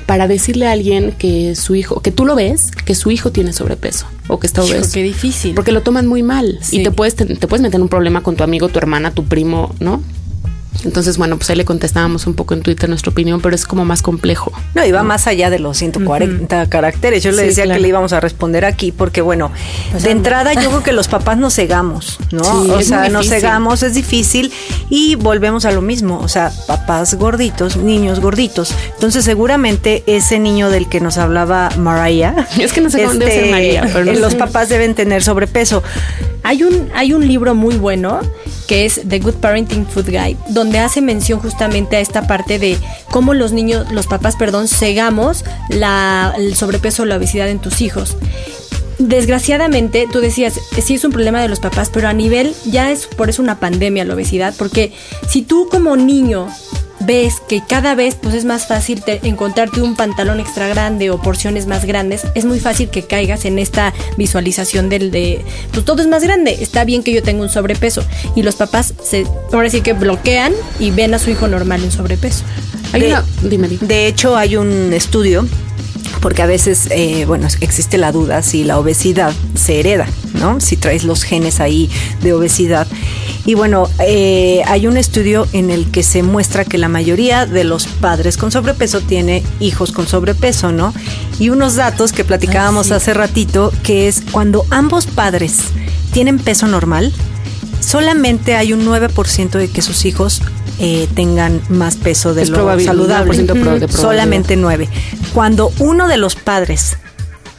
para 0.05 0.27
decirle 0.27 0.67
a 0.67 0.71
alguien 0.71 1.13
que 1.17 1.55
su 1.55 1.75
hijo, 1.75 2.01
que 2.01 2.11
tú 2.11 2.25
lo 2.25 2.35
ves, 2.35 2.71
que 2.71 2.95
su 2.95 3.11
hijo 3.11 3.31
tiene 3.31 3.53
sobrepeso 3.53 4.05
o 4.27 4.39
que 4.39 4.47
está 4.47 4.61
obeso. 4.61 4.91
Qué 4.93 5.03
difícil. 5.03 5.55
Porque 5.55 5.71
lo 5.71 5.81
toman 5.81 6.07
muy 6.07 6.23
mal 6.23 6.59
y 6.71 6.83
te 6.83 6.91
puedes 6.91 7.15
te, 7.15 7.25
te, 7.25 7.47
puedes 7.47 7.61
meter 7.61 7.75
en 7.77 7.83
un 7.83 7.89
problema 7.89 8.21
con 8.21 8.35
tu 8.35 8.43
amigo, 8.43 8.69
tu 8.69 8.79
hermana, 8.79 9.11
tu 9.11 9.23
primo, 9.25 9.73
¿no? 9.79 10.01
Entonces, 10.83 11.17
bueno, 11.17 11.37
pues 11.37 11.49
ahí 11.49 11.55
le 11.55 11.65
contestábamos 11.65 12.27
un 12.27 12.33
poco 12.33 12.53
en 12.53 12.61
Twitter 12.61 12.89
nuestra 12.89 13.11
opinión, 13.11 13.41
pero 13.41 13.55
es 13.55 13.65
como 13.65 13.85
más 13.85 14.01
complejo. 14.01 14.51
No, 14.75 14.85
iba 14.85 15.03
más 15.03 15.27
allá 15.27 15.49
de 15.49 15.59
los 15.59 15.77
140 15.77 16.67
caracteres. 16.69 17.23
Yo 17.23 17.31
le 17.31 17.43
decía 17.43 17.65
que 17.65 17.79
le 17.79 17.87
íbamos 17.87 18.13
a 18.13 18.19
responder 18.19 18.65
aquí 18.65 18.91
porque, 18.91 19.21
bueno, 19.21 19.51
pues 19.91 20.03
de 20.03 20.11
entrada 20.11 20.53
yo 20.53 20.69
creo 20.69 20.83
que 20.83 20.91
los 20.91 21.07
papás 21.07 21.37
nos 21.37 21.55
cegamos, 21.55 22.19
¿no? 22.31 22.41
o 22.41 22.81
sea, 22.81 23.09
nos 23.09 23.27
cegamos, 23.27 23.83
es 23.83 23.93
difícil 23.93 24.51
y 24.89 25.15
volvemos 25.15 25.65
a 25.65 25.71
lo 25.71 25.81
mismo. 25.81 26.19
O 26.19 26.27
sea, 26.27 26.51
papás 26.67 27.13
gorditos, 27.15 27.77
niños 27.77 28.19
gorditos. 28.19 28.73
Entonces, 28.93 29.23
seguramente 29.25 30.03
ese 30.07 30.39
niño 30.39 30.69
del 30.69 30.89
que 30.89 30.99
nos 30.99 31.17
hablaba 31.17 31.69
Mariah. 31.77 32.47
Es 32.59 32.73
que 32.73 32.81
no 32.81 32.89
sé 32.89 33.03
dónde 33.03 33.27
ser 33.27 33.51
María, 33.51 33.89
pero 33.91 34.13
los 34.13 34.35
papás 34.35 34.69
deben 34.69 34.95
tener 34.95 35.23
sobrepeso. 35.23 35.83
Hay 36.43 36.63
un, 36.63 36.89
hay 36.93 37.13
un 37.13 37.27
libro 37.27 37.55
muy 37.55 37.75
bueno 37.75 38.19
que 38.73 38.85
es 38.85 39.01
The 39.07 39.19
Good 39.19 39.35
Parenting 39.35 39.85
Food 39.85 40.07
Guide, 40.07 40.37
donde 40.49 40.79
hace 40.79 40.99
mención 40.99 41.39
justamente 41.39 41.95
a 41.95 41.99
esta 41.99 42.25
parte 42.25 42.57
de 42.57 42.75
cómo 43.11 43.35
los 43.35 43.51
niños, 43.51 43.91
los 43.91 44.07
papás, 44.07 44.35
perdón, 44.35 44.67
cegamos 44.67 45.45
la, 45.69 46.33
el 46.35 46.55
sobrepeso 46.55 47.03
o 47.03 47.05
la 47.05 47.17
obesidad 47.17 47.49
en 47.49 47.59
tus 47.59 47.81
hijos. 47.81 48.17
Desgraciadamente, 48.97 50.07
tú 50.11 50.21
decías, 50.21 50.59
sí 50.83 50.95
es 50.95 51.05
un 51.05 51.11
problema 51.11 51.39
de 51.39 51.49
los 51.49 51.59
papás, 51.59 51.91
pero 51.93 52.07
a 52.07 52.13
nivel 52.13 52.55
ya 52.65 52.89
es 52.89 53.05
por 53.05 53.29
eso 53.29 53.43
una 53.43 53.59
pandemia 53.59 54.05
la 54.05 54.15
obesidad, 54.15 54.55
porque 54.57 54.91
si 55.29 55.43
tú 55.43 55.67
como 55.69 55.95
niño 55.95 56.47
ves 57.05 57.35
que 57.47 57.61
cada 57.67 57.95
vez 57.95 58.15
pues 58.15 58.35
es 58.35 58.45
más 58.45 58.67
fácil 58.67 59.03
encontrarte 59.07 59.81
un 59.81 59.95
pantalón 59.95 60.39
extra 60.39 60.67
grande 60.67 61.09
o 61.09 61.21
porciones 61.21 61.67
más 61.67 61.85
grandes, 61.85 62.23
es 62.35 62.45
muy 62.45 62.59
fácil 62.59 62.89
que 62.89 63.03
caigas 63.03 63.45
en 63.45 63.59
esta 63.59 63.93
visualización 64.17 64.89
del 64.89 65.11
de 65.11 65.43
pues 65.71 65.85
todo 65.85 66.01
es 66.01 66.07
más 66.07 66.23
grande, 66.23 66.57
está 66.61 66.83
bien 66.83 67.03
que 67.03 67.13
yo 67.13 67.23
tenga 67.23 67.43
un 67.43 67.49
sobrepeso 67.49 68.03
y 68.35 68.43
los 68.43 68.55
papás 68.55 68.93
se 69.03 69.25
ahora 69.51 69.69
sí 69.69 69.81
que 69.81 69.93
bloquean 69.93 70.53
y 70.79 70.91
ven 70.91 71.13
a 71.13 71.19
su 71.19 71.29
hijo 71.29 71.47
normal 71.47 71.83
en 71.83 71.91
sobrepeso. 71.91 72.43
de 73.81 74.07
hecho 74.07 74.37
hay 74.37 74.55
un 74.55 74.93
estudio 74.93 75.47
porque 76.23 76.41
a 76.41 76.45
veces, 76.45 76.87
eh, 76.91 77.25
bueno, 77.25 77.49
existe 77.59 77.97
la 77.97 78.13
duda 78.13 78.43
si 78.43 78.63
la 78.63 78.79
obesidad 78.79 79.33
se 79.55 79.81
hereda, 79.81 80.07
¿no? 80.35 80.61
Si 80.61 80.77
traes 80.77 81.03
los 81.03 81.23
genes 81.23 81.59
ahí 81.59 81.89
de 82.21 82.31
obesidad. 82.31 82.87
Y 83.45 83.55
bueno, 83.55 83.89
eh, 83.99 84.61
hay 84.67 84.87
un 84.87 84.95
estudio 84.95 85.47
en 85.51 85.69
el 85.69 85.91
que 85.91 86.01
se 86.01 86.23
muestra 86.23 86.63
que 86.63 86.77
la 86.77 86.87
mayoría 86.87 87.45
de 87.45 87.65
los 87.65 87.87
padres 87.87 88.37
con 88.37 88.51
sobrepeso 88.51 89.01
tiene 89.01 89.43
hijos 89.59 89.91
con 89.91 90.07
sobrepeso, 90.07 90.71
¿no? 90.71 90.93
Y 91.39 91.49
unos 91.49 91.75
datos 91.75 92.13
que 92.13 92.23
platicábamos 92.23 92.91
hace 92.91 93.13
ratito, 93.13 93.73
que 93.83 94.07
es 94.07 94.23
cuando 94.31 94.65
ambos 94.69 95.07
padres 95.07 95.59
tienen 96.13 96.39
peso 96.39 96.67
normal, 96.67 97.11
solamente 97.81 98.55
hay 98.55 98.71
un 98.71 98.85
9% 98.85 99.49
de 99.49 99.69
que 99.69 99.81
sus 99.81 100.05
hijos 100.05 100.41
eh, 100.79 101.09
tengan 101.13 101.61
más 101.67 101.97
peso 101.97 102.33
de 102.33 102.45
lo 102.45 102.79
saludable. 102.79 103.45
Solamente 103.89 104.55
9. 104.55 104.87
Cuando 105.33 105.71
uno 105.79 106.07
de 106.07 106.17
los 106.17 106.35
padres 106.35 106.97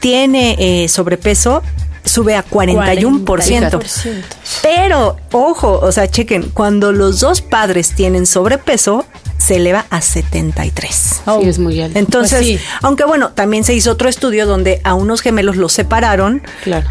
tiene 0.00 0.57
eh, 0.59 0.88
sobrepeso, 0.88 1.62
sube 2.05 2.37
a 2.37 2.45
41%. 2.45 3.81
Pero, 4.63 5.17
ojo, 5.33 5.81
o 5.81 5.93
sea, 5.93 6.09
chequen, 6.09 6.51
cuando 6.51 6.93
los 6.93 7.21
dos 7.21 7.41
padres 7.41 7.95
tienen 7.95 8.27
sobrepeso, 8.27 9.05
se 9.39 9.57
eleva 9.57 9.85
a 9.91 10.01
73. 10.01 10.95
Sí, 11.25 11.49
es 11.49 11.59
muy 11.59 11.81
alto. 11.81 11.99
Entonces, 11.99 12.41
pues 12.41 12.61
aunque 12.83 13.05
bueno, 13.05 13.33
también 13.33 13.65
se 13.65 13.75
hizo 13.75 13.91
otro 13.91 14.09
estudio 14.09 14.47
donde 14.47 14.81
a 14.85 14.95
unos 14.95 15.21
gemelos 15.21 15.57
los 15.57 15.73
separaron, 15.73 16.43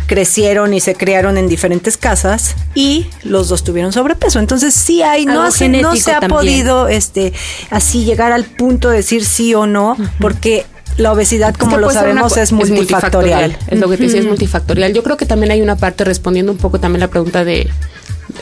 crecieron 0.05 0.74
y 0.74 0.79
se 0.79 0.96
criaron 0.96 1.38
en 1.38 1.48
diferentes 1.48 1.98
casas 1.98 2.55
y 2.75 3.08
los 3.24 3.50
dos 3.50 3.63
tuvieron 3.63 3.91
sobrepeso. 3.91 4.39
Entonces, 4.39 4.74
sí 4.74 5.01
hay, 5.01 5.25
no, 5.25 5.50
se, 5.51 5.70
no 5.70 5.96
se 5.96 6.12
ha 6.12 6.22
podido 6.22 6.88
este 6.88 7.34
así 7.72 8.05
llegar 8.05 8.32
al 8.32 8.43
punto 8.43 8.89
de 8.89 8.98
decir 8.98 9.25
sí 9.25 9.55
o 9.55 9.65
no, 9.65 9.98
porque 10.20 10.65
la 10.97 11.12
obesidad, 11.12 11.55
como 11.55 11.77
lo 11.77 11.89
sabemos, 11.91 12.38
es 12.38 12.51
multifactorial. 12.51 13.57
Es, 13.67 13.79
lo 13.79 13.89
que 13.89 13.97
te 13.97 14.03
decía, 14.03 14.19
es 14.19 14.25
multifactorial. 14.25 14.93
Yo 14.93 15.03
creo 15.03 15.17
que 15.17 15.25
también 15.25 15.51
hay 15.51 15.62
una 15.62 15.75
parte, 15.75 16.03
respondiendo 16.03 16.51
un 16.51 16.57
poco 16.57 16.79
también 16.79 17.00
la 17.00 17.09
pregunta 17.09 17.43
de 17.43 17.69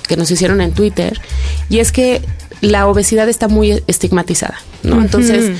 que 0.07 0.17
nos 0.17 0.29
hicieron 0.31 0.61
en 0.61 0.73
Twitter, 0.73 1.19
y 1.69 1.79
es 1.79 1.91
que 1.91 2.21
la 2.61 2.87
obesidad 2.87 3.27
está 3.27 3.47
muy 3.47 3.83
estigmatizada, 3.87 4.61
¿no? 4.83 5.01
Entonces, 5.01 5.57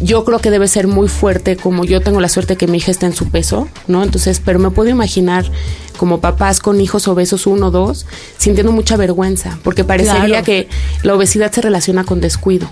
yo 0.00 0.24
creo 0.24 0.40
que 0.40 0.50
debe 0.50 0.66
ser 0.66 0.88
muy 0.88 1.08
fuerte, 1.08 1.56
como 1.56 1.84
yo 1.84 2.00
tengo 2.00 2.20
la 2.20 2.28
suerte 2.28 2.56
que 2.56 2.66
mi 2.66 2.78
hija 2.78 2.90
está 2.90 3.06
en 3.06 3.14
su 3.14 3.30
peso, 3.30 3.68
¿no? 3.86 4.02
Entonces, 4.02 4.42
pero 4.44 4.58
me 4.58 4.70
puedo 4.70 4.90
imaginar 4.90 5.44
como 6.00 6.22
papás 6.22 6.60
con 6.60 6.80
hijos 6.80 7.06
obesos 7.08 7.46
uno 7.46 7.66
o 7.66 7.70
dos, 7.70 8.06
sintiendo 8.38 8.72
mucha 8.72 8.96
vergüenza, 8.96 9.58
porque 9.62 9.84
parecería 9.84 10.40
que 10.42 10.66
la 11.02 11.14
obesidad 11.14 11.52
se 11.52 11.60
relaciona 11.60 12.04
con 12.04 12.22
descuido. 12.22 12.70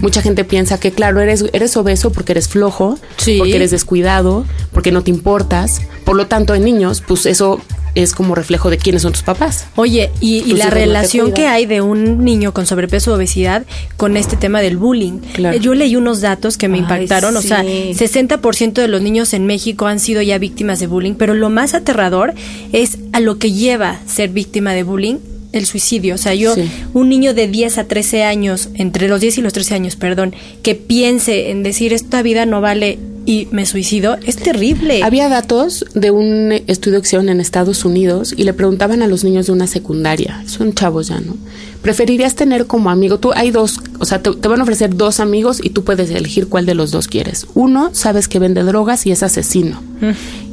Mucha 0.00 0.22
gente 0.22 0.44
piensa 0.44 0.78
que, 0.78 0.92
claro, 0.92 1.20
eres, 1.20 1.44
eres 1.52 1.76
obeso 1.76 2.12
porque 2.12 2.34
eres 2.34 2.46
flojo, 2.46 2.96
porque 3.16 3.56
eres 3.56 3.72
descuidado, 3.72 4.44
porque 4.72 4.92
no 4.92 5.02
te 5.02 5.10
importas. 5.10 5.80
Por 6.04 6.14
lo 6.14 6.28
tanto, 6.28 6.54
en 6.54 6.62
niños, 6.62 7.02
pues 7.04 7.26
eso 7.26 7.60
es 7.94 8.14
como 8.14 8.34
reflejo 8.34 8.70
de 8.70 8.78
quiénes 8.78 9.02
son 9.02 9.12
tus 9.12 9.22
papás. 9.22 9.66
Oye, 9.76 10.10
y, 10.20 10.52
la 10.54 10.70
relación 10.70 11.32
que 11.32 11.46
hay 11.46 11.66
de 11.66 11.80
un 11.80 12.24
niño 12.24 12.52
con 12.52 12.66
sobrepeso 12.66 13.12
o 13.12 13.16
obesidad 13.16 13.64
con 13.96 14.16
este 14.16 14.36
tema 14.36 14.60
del 14.60 14.76
bullying. 14.76 15.20
Eh, 15.36 15.58
yo 15.60 15.74
leí 15.74 15.96
unos 15.96 16.20
datos 16.20 16.56
que 16.56 16.68
me 16.68 16.78
impactaron, 16.78 17.36
o 17.36 17.42
sea, 17.42 17.62
60% 17.62 18.72
de 18.72 18.88
los 18.88 19.02
niños 19.02 19.32
en 19.34 19.46
México 19.46 19.86
han 19.86 20.00
sido 20.00 20.22
ya 20.22 20.38
víctimas 20.38 20.80
de 20.80 20.86
bullying, 20.86 21.14
pero 21.14 21.34
lo 21.34 21.50
más 21.50 21.74
aterrador 21.74 22.34
es 22.72 22.98
a 23.12 23.20
lo 23.20 23.38
que 23.38 23.52
lleva 23.52 24.00
ser 24.06 24.30
víctima 24.30 24.72
de 24.72 24.82
bullying 24.82 25.16
el 25.52 25.66
suicidio. 25.66 26.14
O 26.14 26.18
sea, 26.18 26.34
yo, 26.34 26.54
un 26.94 27.08
niño 27.08 27.34
de 27.34 27.48
10 27.48 27.78
a 27.78 27.84
13 27.84 28.24
años, 28.24 28.68
entre 28.74 29.08
los 29.08 29.20
10 29.20 29.38
y 29.38 29.42
los 29.42 29.52
13 29.52 29.74
años, 29.74 29.96
perdón, 29.96 30.34
que 30.62 30.74
piense 30.74 31.50
en 31.50 31.62
decir 31.62 31.92
esta 31.92 32.22
vida 32.22 32.46
no 32.46 32.60
vale 32.60 32.98
y 33.28 33.46
me 33.50 33.66
suicido, 33.66 34.16
es 34.24 34.36
terrible. 34.36 35.02
Había 35.02 35.28
datos 35.28 35.84
de 35.92 36.10
un 36.10 36.50
estudio 36.66 36.98
que 37.02 37.08
hicieron 37.08 37.28
en 37.28 37.42
Estados 37.42 37.84
Unidos 37.84 38.32
y 38.34 38.44
le 38.44 38.54
preguntaban 38.54 39.02
a 39.02 39.06
los 39.06 39.22
niños 39.22 39.44
de 39.44 39.52
una 39.52 39.66
secundaria, 39.66 40.42
son 40.46 40.72
chavos 40.72 41.08
ya, 41.08 41.20
¿no? 41.20 41.36
¿Preferirías 41.82 42.36
tener 42.36 42.66
como 42.66 42.88
amigo? 42.88 43.18
Tú 43.18 43.32
hay 43.34 43.50
dos, 43.50 43.80
o 43.98 44.06
sea, 44.06 44.22
te, 44.22 44.30
van 44.30 44.60
a 44.60 44.62
ofrecer 44.62 44.96
dos 44.96 45.20
amigos 45.20 45.60
y 45.62 45.68
tú 45.68 45.84
puedes 45.84 46.08
elegir 46.10 46.48
cuál 46.48 46.64
de 46.64 46.74
los 46.74 46.90
dos 46.90 47.06
quieres. 47.06 47.46
Uno, 47.52 47.90
sabes 47.92 48.28
que 48.28 48.38
vende 48.38 48.62
drogas 48.62 49.04
y 49.04 49.10
es 49.10 49.22
asesino. 49.22 49.82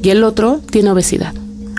Y 0.03 0.10
el 0.10 0.25
otro 0.25 0.60
tiene 0.70 0.91
obesidad. 0.91 1.34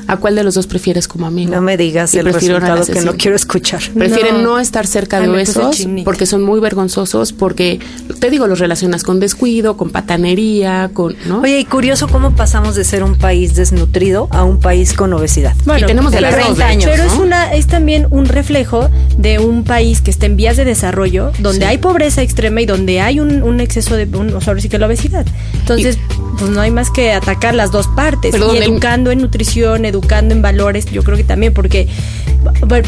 ¿A 0.09 0.17
cuál 0.19 0.37
de 0.37 0.45
los 0.45 0.55
dos 0.55 0.67
prefieres 0.67 1.09
como 1.09 1.27
amigo? 1.27 1.53
No 1.53 1.61
me 1.61 1.77
digas 1.77 2.15
el 2.15 2.33
resultado 2.33 2.85
que 2.87 3.01
no 3.01 3.15
quiero 3.15 3.37
escuchar. 3.37 3.81
Prefieren 3.95 4.43
no, 4.43 4.59
estar 4.59 4.87
cerca 4.87 5.21
de 5.21 5.43
esos 5.43 5.87
porque 6.05 6.27
son 6.27 6.43
muy 6.43 6.61
vergonzosos, 6.61 7.33
porque 7.33 7.81
te 8.21 8.31
digo, 8.31 8.47
los 8.47 8.59
relacionas 8.59 9.03
con 9.03 9.21
descuido, 9.21 9.77
con 9.77 9.91
patanería, 9.91 10.91
con, 10.93 11.17
¿no? 11.27 11.41
Oye, 11.41 11.59
y 11.59 11.65
curioso 11.65 12.09
cómo 12.09 12.37
pasamos 12.37 12.77
de 12.77 12.85
ser 12.85 13.03
un 13.03 13.17
país 13.17 13.55
desnutrido 13.55 14.29
a 14.31 14.45
un 14.45 14.61
país 14.61 14.93
con 14.93 15.13
obesidad. 15.13 15.55
Bueno, 15.65 15.85
y 15.85 15.87
tenemos 15.87 16.13
de 16.13 16.19
30 16.19 16.67
años. 16.67 16.91
Pero 16.91 17.03
es 17.03 17.15
una 17.15 17.53
es 17.53 17.67
también 17.67 18.07
un 18.11 18.27
reflejo 18.27 18.89
de 19.19 19.39
un 19.39 19.65
país 19.65 20.01
que 20.01 20.11
está 20.11 20.27
en 20.27 20.37
vías 20.37 20.57
de 20.57 20.65
desarrollo, 20.65 21.33
donde 21.41 21.67
hay 21.67 21.79
pobreza 21.79 22.23
extrema 22.23 22.61
y 22.61 22.67
donde 22.67 23.01
hay 23.01 23.19
un, 23.21 23.61
exceso 23.61 23.97
de 23.97 24.05
un, 24.17 24.35
o 24.35 24.41
sea, 24.41 24.59
sí 24.61 24.69
que 24.69 24.79
la 24.79 24.87
obesidad. 24.87 25.27
Entonces, 25.55 25.99
pues 26.39 26.51
no 26.51 26.61
hay 26.61 26.71
más 26.71 26.91
que 26.91 27.13
atacar 27.13 27.55
las 27.55 27.73
dos 27.73 27.89
partes. 27.89 28.35
y 28.35 28.57
educando 28.59 29.11
en 29.11 29.21
nutrición, 29.21 29.85
educando 29.85 29.96
en 30.35 30.43
valores, 30.43 30.87
yo 30.87 31.03
creo 31.03 31.17
que 31.17 31.25
también, 31.25 31.53
porque 31.53 31.87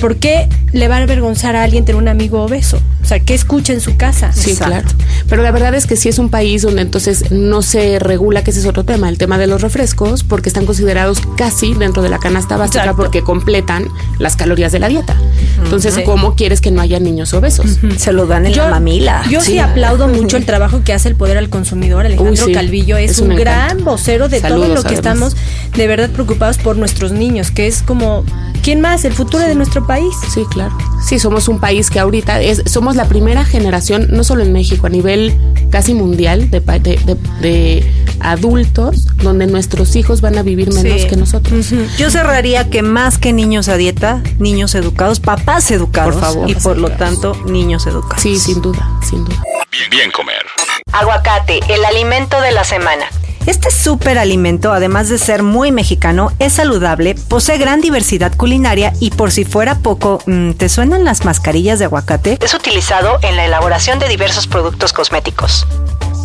¿por 0.00 0.16
qué 0.16 0.48
le 0.72 0.88
va 0.88 0.96
a 0.96 1.02
avergonzar 1.02 1.56
a 1.56 1.62
alguien 1.62 1.84
tener 1.84 2.00
un 2.00 2.08
amigo 2.08 2.42
obeso? 2.42 2.78
O 3.02 3.06
sea, 3.06 3.20
¿qué 3.20 3.34
escucha 3.34 3.72
en 3.72 3.80
su 3.80 3.96
casa? 3.96 4.32
Sí, 4.32 4.54
claro. 4.54 4.86
Pero 5.28 5.42
la 5.42 5.50
verdad 5.50 5.74
es 5.74 5.86
que 5.86 5.96
sí 5.96 6.08
es 6.08 6.18
un 6.18 6.28
país 6.28 6.62
donde 6.62 6.82
entonces 6.82 7.30
no 7.30 7.62
se 7.62 7.98
regula, 7.98 8.44
que 8.44 8.50
ese 8.50 8.60
es 8.60 8.66
otro 8.66 8.84
tema, 8.84 9.08
el 9.08 9.18
tema 9.18 9.38
de 9.38 9.46
los 9.46 9.62
refrescos, 9.62 10.24
porque 10.24 10.48
están 10.48 10.66
considerados 10.66 11.22
casi 11.36 11.74
dentro 11.74 12.02
de 12.02 12.10
la 12.10 12.18
canasta 12.18 12.56
básica 12.56 12.94
porque 12.94 13.22
completan 13.22 13.88
las 14.18 14.36
calorías 14.36 14.72
de 14.72 14.78
la 14.78 14.88
dieta. 14.88 15.16
Entonces, 15.62 15.98
¿cómo 16.04 16.34
quieres 16.34 16.60
que 16.60 16.70
no 16.70 16.80
haya 16.80 17.00
niños 17.00 17.32
obesos? 17.34 17.78
Se 17.96 18.12
lo 18.12 18.26
dan 18.26 18.46
en 18.46 18.56
la 18.56 18.68
mamila. 18.68 19.24
Yo 19.30 19.40
sí, 19.40 19.58
aplaudo 19.58 20.08
mucho 20.08 20.36
el 20.36 20.44
trabajo 20.44 20.82
que 20.84 20.92
hace 20.92 21.08
el 21.08 21.14
Poder 21.14 21.38
al 21.38 21.48
Consumidor. 21.48 22.06
Alejandro 22.06 22.46
Calvillo 22.52 22.96
es, 22.96 23.18
un, 23.18 23.34
gran 23.34 23.84
vocero 23.84 24.28
de 24.28 24.40
todo 24.40 24.68
lo 24.68 24.82
que 24.82 24.94
estamos 24.94 25.36
de 25.76 25.86
verdad 25.86 26.10
preocupados 26.10 26.58
por 26.58 26.76
nuestros 26.76 27.12
niños, 27.12 27.50
que 27.50 27.66
es 27.66 27.82
como, 27.82 28.24
¿quién 28.68 28.82
más? 28.82 29.06
El 29.06 29.14
futuro 29.14 29.42
de 29.44 29.54
nuestro 29.54 29.86
país. 29.86 30.14
Sí, 30.30 30.44
claro. 30.50 30.76
Sí, 31.02 31.18
somos 31.18 31.48
un 31.48 31.58
país 31.58 31.88
que 31.88 32.00
ahorita 32.00 32.42
es, 32.42 32.62
somos 32.66 32.96
la 32.96 33.06
primera 33.06 33.46
generación, 33.46 34.08
no 34.10 34.24
solo 34.24 34.42
en 34.42 34.52
México, 34.52 34.86
a 34.86 34.90
nivel 34.90 35.34
casi 35.70 35.94
mundial 35.94 36.50
de, 36.50 36.60
de, 36.60 37.90
adultos, 38.20 39.06
donde 39.22 39.46
nuestros 39.46 39.96
hijos 39.96 40.20
van 40.20 40.36
a 40.36 40.42
vivir 40.42 40.70
menos 40.74 41.06
que 41.06 41.16
nosotros. 41.16 41.70
Yo 41.96 42.10
cerraría 42.10 42.68
que 42.68 42.82
más 42.82 43.16
que 43.16 43.32
niños 43.32 43.70
a 43.70 43.78
dieta, 43.78 44.22
niños 44.38 44.74
educados, 44.74 45.18
papás 45.18 45.70
educados. 45.70 46.16
Por 46.16 46.22
favor. 46.22 46.50
Y 46.50 46.54
por 46.56 46.76
lo 46.76 46.90
tanto, 46.90 47.34
niños 47.46 47.86
educados. 47.86 48.20
Sí, 48.20 48.38
sin 48.38 48.60
duda, 48.60 48.86
sin 49.02 49.24
duda. 49.24 49.42
Bien, 49.72 49.88
bien 49.90 50.10
comer. 50.10 50.44
Aguacate, 50.92 51.60
el 51.70 51.82
alimento 51.86 52.38
de 52.42 52.52
la 52.52 52.64
semana. 52.64 53.06
Este 53.48 53.70
superalimento, 53.70 54.74
además 54.74 55.08
de 55.08 55.16
ser 55.16 55.42
muy 55.42 55.72
mexicano, 55.72 56.32
es 56.38 56.52
saludable, 56.52 57.14
posee 57.14 57.56
gran 57.56 57.80
diversidad 57.80 58.36
culinaria 58.36 58.92
y 59.00 59.10
por 59.10 59.30
si 59.30 59.46
fuera 59.46 59.78
poco, 59.78 60.18
mm, 60.26 60.50
¿te 60.52 60.68
suenan 60.68 61.02
las 61.06 61.24
mascarillas 61.24 61.78
de 61.78 61.86
aguacate? 61.86 62.36
Es 62.42 62.52
utilizado 62.52 63.16
en 63.22 63.36
la 63.36 63.46
elaboración 63.46 63.98
de 64.00 64.08
diversos 64.08 64.46
productos 64.46 64.92
cosméticos. 64.92 65.66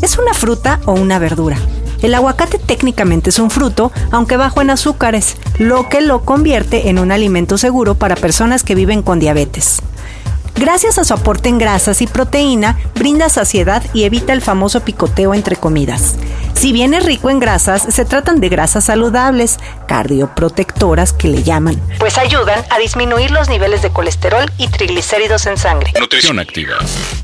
¿Es 0.01 0.17
una 0.17 0.33
fruta 0.33 0.81
o 0.85 0.91
una 0.91 1.17
verdura? 1.17 1.55
El 2.01 2.13
aguacate 2.13 2.59
técnicamente 2.59 3.29
es 3.29 3.39
un 3.39 3.49
fruto, 3.49 3.93
aunque 4.11 4.35
bajo 4.35 4.59
en 4.59 4.71
azúcares, 4.71 5.37
lo 5.59 5.87
que 5.87 6.01
lo 6.01 6.25
convierte 6.25 6.89
en 6.89 6.99
un 6.99 7.13
alimento 7.13 7.57
seguro 7.57 7.95
para 7.95 8.17
personas 8.17 8.63
que 8.63 8.75
viven 8.75 9.01
con 9.01 9.19
diabetes. 9.19 9.81
Gracias 10.55 10.97
a 10.97 11.05
su 11.05 11.13
aporte 11.13 11.47
en 11.47 11.57
grasas 11.57 12.01
y 12.01 12.07
proteína, 12.07 12.77
brinda 12.95 13.29
saciedad 13.29 13.81
y 13.93 14.03
evita 14.03 14.33
el 14.33 14.41
famoso 14.41 14.81
picoteo 14.81 15.33
entre 15.33 15.55
comidas. 15.55 16.15
Si 16.53 16.71
bien 16.71 16.93
es 16.93 17.05
rico 17.05 17.29
en 17.29 17.39
grasas, 17.39 17.83
se 17.89 18.05
tratan 18.05 18.39
de 18.39 18.49
grasas 18.49 18.85
saludables, 18.85 19.59
cardioprotectoras 19.87 21.13
que 21.13 21.27
le 21.27 21.43
llaman. 21.43 21.79
Pues 21.99 22.17
ayudan 22.17 22.63
a 22.69 22.79
disminuir 22.79 23.31
los 23.31 23.49
niveles 23.49 23.81
de 23.81 23.89
colesterol 23.89 24.45
y 24.57 24.67
triglicéridos 24.67 25.45
en 25.45 25.57
sangre. 25.57 25.91
Nutrición 25.99 26.39
activa. 26.39 26.75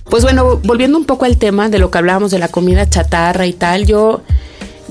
Pues 0.10 0.24
bueno, 0.24 0.58
volviendo 0.64 0.98
un 0.98 1.06
poco 1.06 1.26
al 1.26 1.38
tema 1.38 1.70
de 1.70 1.80
lo 1.80 1.92
que 1.92 1.98
hablábamos 1.98 2.32
de 2.32 2.40
la 2.40 2.48
comida 2.48 2.90
chatarra 2.90 3.46
y 3.46 3.54
tal, 3.54 3.86
yo 3.86 4.22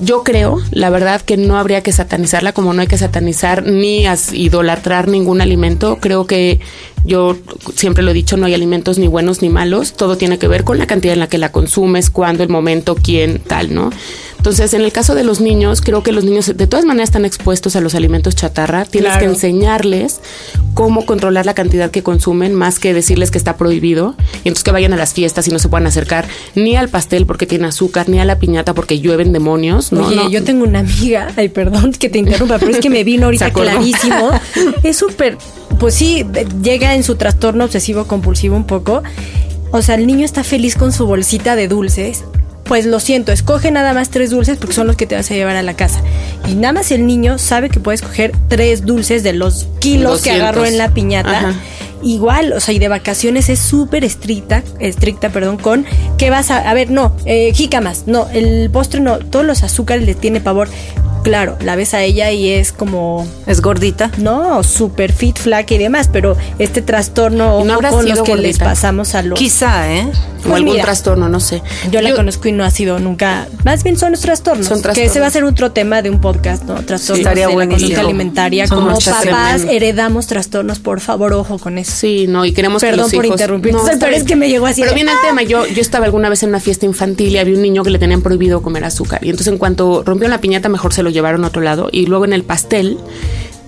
yo 0.01 0.23
creo, 0.23 0.59
la 0.71 0.89
verdad, 0.89 1.21
que 1.21 1.35
no 1.35 1.57
habría 1.57 1.83
que 1.83 1.91
satanizarla 1.91 2.53
como 2.53 2.73
no 2.73 2.81
hay 2.81 2.87
que 2.87 2.97
satanizar 2.97 3.65
ni 3.65 4.05
idolatrar 4.31 5.07
ningún 5.07 5.41
alimento. 5.41 5.97
Creo 5.99 6.25
que 6.25 6.59
yo 7.03 7.35
siempre 7.75 8.03
lo 8.03 8.11
he 8.11 8.13
dicho, 8.13 8.37
no 8.37 8.45
hay 8.45 8.53
alimentos 8.53 8.97
ni 8.97 9.07
buenos 9.07 9.41
ni 9.41 9.49
malos. 9.49 9.93
Todo 9.93 10.17
tiene 10.17 10.39
que 10.39 10.47
ver 10.47 10.63
con 10.63 10.77
la 10.77 10.87
cantidad 10.87 11.13
en 11.13 11.19
la 11.19 11.27
que 11.27 11.37
la 11.37 11.51
consumes, 11.51 12.09
cuándo, 12.09 12.43
el 12.43 12.49
momento, 12.49 12.95
quién, 12.95 13.39
tal, 13.39 13.73
¿no? 13.73 13.91
Entonces, 14.39 14.73
en 14.73 14.81
el 14.81 14.93
caso 14.93 15.15
de 15.15 15.25
los 15.25 15.41
niños, 15.41 15.81
creo 15.81 16.01
que 16.01 16.13
los 16.13 16.23
niños 16.23 16.55
de 16.55 16.65
todas 16.65 16.85
maneras 16.85 17.09
están 17.09 17.25
expuestos 17.25 17.75
a 17.75 17.81
los 17.81 17.93
alimentos 17.93 18.37
chatarra. 18.37 18.85
Tienes 18.85 19.17
que 19.17 19.25
enseñarles 19.25 20.21
cómo 20.73 21.05
controlar 21.05 21.45
la 21.45 21.53
cantidad 21.53 21.91
que 21.91 22.03
consumen, 22.03 22.55
más 22.55 22.79
que 22.79 22.93
decirles 22.93 23.31
que 23.31 23.37
está 23.37 23.57
prohibido. 23.57 24.15
Y 24.45 24.47
entonces 24.47 24.63
que 24.63 24.71
vayan 24.71 24.93
a 24.93 24.95
las 24.95 25.13
fiestas 25.13 25.45
y 25.49 25.51
no 25.51 25.59
se 25.59 25.67
puedan 25.67 25.87
acercar 25.87 26.25
ni 26.55 26.77
al 26.77 26.87
pastel 26.87 27.25
porque 27.25 27.47
tiene 27.47 27.67
azúcar, 27.67 28.07
ni 28.07 28.21
a 28.21 28.25
la 28.25 28.39
piñata 28.39 28.73
porque 28.73 29.01
llueven 29.01 29.33
demonios. 29.33 29.91
¿no? 29.91 30.07
Oye, 30.07 30.31
yo 30.31 30.41
tengo 30.41 30.63
una 30.63 30.79
amiga, 30.79 31.27
ay, 31.35 31.49
perdón 31.49 31.91
que 31.91 32.07
te 32.07 32.19
interrumpa, 32.19 32.59
pero 32.59 32.71
es 32.71 32.79
que 32.79 32.89
me 32.89 33.03
vino 33.03 33.25
ahorita 33.25 33.51
clarísimo. 33.51 34.31
es 34.83 34.95
súper, 34.95 35.37
pues 35.81 35.95
sí, 35.95 36.25
llega 36.63 36.95
en 36.95 37.03
su 37.03 37.15
trastorno 37.15 37.65
obsesivo 37.65 38.05
compulsivo 38.05 38.55
un 38.55 38.65
poco. 38.65 39.03
O 39.71 39.81
sea, 39.81 39.95
el 39.95 40.07
niño 40.07 40.23
está 40.23 40.45
feliz 40.45 40.75
con 40.75 40.93
su 40.93 41.05
bolsita 41.05 41.57
de 41.57 41.67
dulces 41.67 42.23
pues 42.69 42.85
lo 42.85 42.99
siento, 42.99 43.31
escoge 43.31 43.71
nada 43.71 43.95
más 43.95 44.11
tres 44.11 44.29
dulces 44.29 44.59
porque 44.59 44.75
son 44.75 44.85
los 44.85 44.95
que 44.95 45.07
te 45.07 45.15
vas 45.15 45.29
a 45.31 45.33
llevar 45.33 45.55
a 45.55 45.63
la 45.63 45.73
casa. 45.73 46.03
Y 46.47 46.53
nada 46.53 46.73
más 46.73 46.91
el 46.91 47.07
niño 47.07 47.39
sabe 47.39 47.67
que 47.67 47.79
puede 47.79 47.95
escoger 47.95 48.31
tres 48.47 48.85
dulces 48.85 49.23
de 49.23 49.33
los 49.33 49.67
kilos 49.79 50.21
que 50.21 50.29
agarró 50.29 50.65
en 50.65 50.77
la 50.77 50.93
piñata. 50.93 51.55
Igual, 52.03 52.53
o 52.53 52.59
sea, 52.59 52.75
y 52.75 52.79
de 52.79 52.87
vacaciones 52.87 53.49
es 53.49 53.57
súper 53.57 54.03
estricta, 54.03 54.63
estricta, 54.77 55.29
perdón, 55.29 55.57
con 55.57 55.83
que 56.19 56.29
vas 56.29 56.51
a, 56.51 56.69
a 56.69 56.73
ver, 56.75 56.91
no, 56.91 57.15
eh, 57.25 57.51
jícamas, 57.55 58.03
no, 58.05 58.29
el 58.29 58.69
postre 58.69 59.01
no, 59.01 59.17
todos 59.17 59.43
los 59.43 59.63
azúcares 59.63 60.05
le 60.05 60.13
tiene 60.13 60.39
pavor 60.39 60.69
claro, 61.23 61.57
la 61.61 61.75
ves 61.75 61.93
a 61.93 62.01
ella 62.03 62.31
y 62.31 62.49
es 62.49 62.71
como... 62.71 63.27
¿Es 63.45 63.61
gordita? 63.61 64.11
No, 64.17 64.63
super 64.63 65.11
fit, 65.11 65.37
flaca 65.37 65.73
y 65.73 65.77
demás, 65.77 66.09
pero 66.11 66.37
este 66.59 66.81
trastorno 66.81 67.63
no 67.63 67.79
con 67.81 68.07
los 68.07 68.21
que 68.21 68.35
les 68.35 68.57
pasamos 68.57 69.15
a 69.15 69.21
los... 69.21 69.37
Quizá, 69.37 69.93
¿eh? 69.93 70.07
o 70.47 70.55
algún 70.55 70.77
trastorno, 70.77 71.29
no 71.29 71.39
sé. 71.39 71.61
Yo, 71.91 72.01
la 72.01 72.13
conozco 72.15 72.47
y 72.47 72.51
no 72.51 72.63
ha 72.63 72.71
sido 72.71 72.99
nunca... 72.99 73.47
Más 73.65 73.83
bien 73.83 73.97
son 73.97 74.11
los 74.11 74.21
trastornos. 74.21 74.67
Son 74.67 74.81
trastornos. 74.81 74.97
Que 74.97 75.05
ese 75.05 75.19
va 75.19 75.27
a 75.27 75.31
ser 75.31 75.43
otro 75.43 75.71
tema 75.71 76.01
de 76.01 76.09
un 76.09 76.21
podcast, 76.21 76.63
¿no? 76.63 76.75
Trastornos 76.83 77.33
de 77.33 77.41
la 77.41 77.53
conducta 77.53 78.01
alimentaria. 78.01 78.67
como 78.67 78.97
papás 78.97 79.65
heredamos 79.69 80.27
trastornos, 80.27 80.79
por 80.79 80.99
favor, 80.99 81.33
ojo 81.33 81.57
con 81.57 81.77
eso. 81.77 81.91
Sí, 81.91 82.25
no, 82.27 82.45
y 82.45 82.53
queremos 82.53 82.81
Perdón 82.81 83.09
que 83.09 83.17
los 83.17 83.25
por 83.25 83.25
interrumpir, 83.25 83.75
pero 83.99 84.15
es 84.15 84.23
que 84.23 84.35
me 84.35 84.49
llegó 84.49 84.65
así. 84.65 84.81
Pero 84.81 84.93
viene 84.93 85.11
el 85.11 85.17
¡ah! 85.17 85.27
tema, 85.27 85.43
yo, 85.43 85.65
yo 85.65 85.81
estaba 85.81 86.05
alguna 86.05 86.29
vez 86.29 86.43
en 86.43 86.49
una 86.49 86.59
fiesta 86.59 86.85
infantil 86.85 87.29
y 87.29 87.37
había 87.37 87.55
un 87.55 87.61
niño 87.61 87.83
que 87.83 87.89
le 87.89 87.99
tenían 87.99 88.21
prohibido 88.21 88.61
comer 88.61 88.85
azúcar. 88.85 89.23
Y 89.23 89.29
entonces 89.29 89.51
en 89.51 89.57
cuanto 89.57 90.03
rompió 90.05 90.27
la 90.27 90.39
piñata, 90.39 90.69
mejor 90.69 90.93
se 90.93 91.03
lo 91.03 91.08
llevaron 91.09 91.43
a 91.43 91.47
otro 91.47 91.61
lado 91.61 91.89
y 91.91 92.05
luego 92.05 92.25
en 92.25 92.33
el 92.33 92.43
pastel 92.43 92.97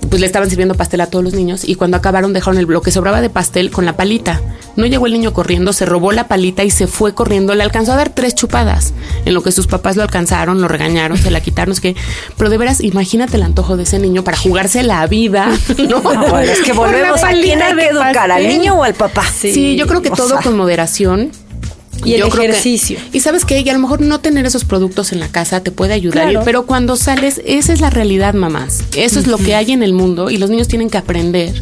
pues 0.09 0.19
le 0.19 0.25
estaban 0.25 0.49
sirviendo 0.49 0.75
pastel 0.75 1.01
a 1.01 1.07
todos 1.07 1.23
los 1.23 1.33
niños 1.33 1.63
y 1.63 1.75
cuando 1.75 1.95
acabaron 1.95 2.33
dejaron 2.33 2.57
el 2.57 2.65
bloque 2.65 2.91
sobraba 2.91 3.21
de 3.21 3.29
pastel 3.29 3.71
con 3.71 3.85
la 3.85 3.95
palita. 3.95 4.41
No 4.75 4.85
llegó 4.85 5.05
el 5.05 5.13
niño 5.13 5.33
corriendo, 5.33 5.73
se 5.73 5.85
robó 5.85 6.11
la 6.11 6.27
palita 6.27 6.63
y 6.63 6.69
se 6.69 6.87
fue 6.87 7.13
corriendo. 7.13 7.53
Le 7.55 7.63
alcanzó 7.63 7.93
a 7.93 7.97
dar 7.97 8.09
tres 8.09 8.35
chupadas, 8.35 8.93
en 9.25 9.33
lo 9.33 9.43
que 9.43 9.51
sus 9.51 9.67
papás 9.67 9.97
lo 9.97 10.03
alcanzaron, 10.03 10.61
lo 10.61 10.67
regañaron, 10.67 11.17
se 11.17 11.29
la 11.29 11.41
quitaron. 11.41 11.73
Es 11.73 11.81
que, 11.81 11.95
pero 12.37 12.49
de 12.49 12.57
veras, 12.57 12.81
imagínate 12.81 13.37
el 13.37 13.43
antojo 13.43 13.77
de 13.77 13.83
ese 13.83 13.99
niño 13.99 14.23
para 14.23 14.37
jugarse 14.37 14.83
la 14.83 15.05
vida. 15.07 15.49
No, 15.91 16.39
es 16.39 16.61
que 16.61 16.73
volvemos 16.73 17.23
a 17.23 17.31
quién 17.31 17.61
hay 17.61 17.75
que 17.75 17.87
educar, 17.87 18.31
al 18.31 18.47
niño 18.47 18.75
o 18.75 18.83
al 18.83 18.93
papá. 18.93 19.23
Sí, 19.23 19.75
yo 19.75 19.87
creo 19.87 20.01
que 20.01 20.09
todo 20.09 20.39
con 20.41 20.55
moderación 20.55 21.31
y 22.03 22.13
el 22.13 22.27
ejercicio. 22.27 22.99
y 23.11 23.19
sabes 23.19 23.45
que 23.45 23.59
a 23.69 23.73
lo 23.73 23.79
mejor 23.79 24.01
no 24.01 24.19
tener 24.19 24.45
esos 24.45 24.65
productos 24.65 25.11
en 25.11 25.19
la 25.19 25.27
casa 25.27 25.61
te 25.61 25.71
puede 25.71 25.93
ayudar, 25.93 26.43
pero 26.43 26.65
cuando 26.65 26.95
sales, 26.95 27.41
esa 27.45 27.73
es 27.73 27.81
la 27.81 27.89
realidad, 27.89 28.33
mamás. 28.33 28.83
Eso 28.95 29.19
es 29.19 29.27
lo 29.27 29.37
que 29.37 29.55
hay 29.55 29.71
en 29.71 29.83
el 29.83 29.93
mundo 29.93 30.29
y 30.29 30.37
los 30.37 30.49
niños 30.49 30.67
tienen 30.67 30.89
que 30.89 30.97
aprender 30.97 31.53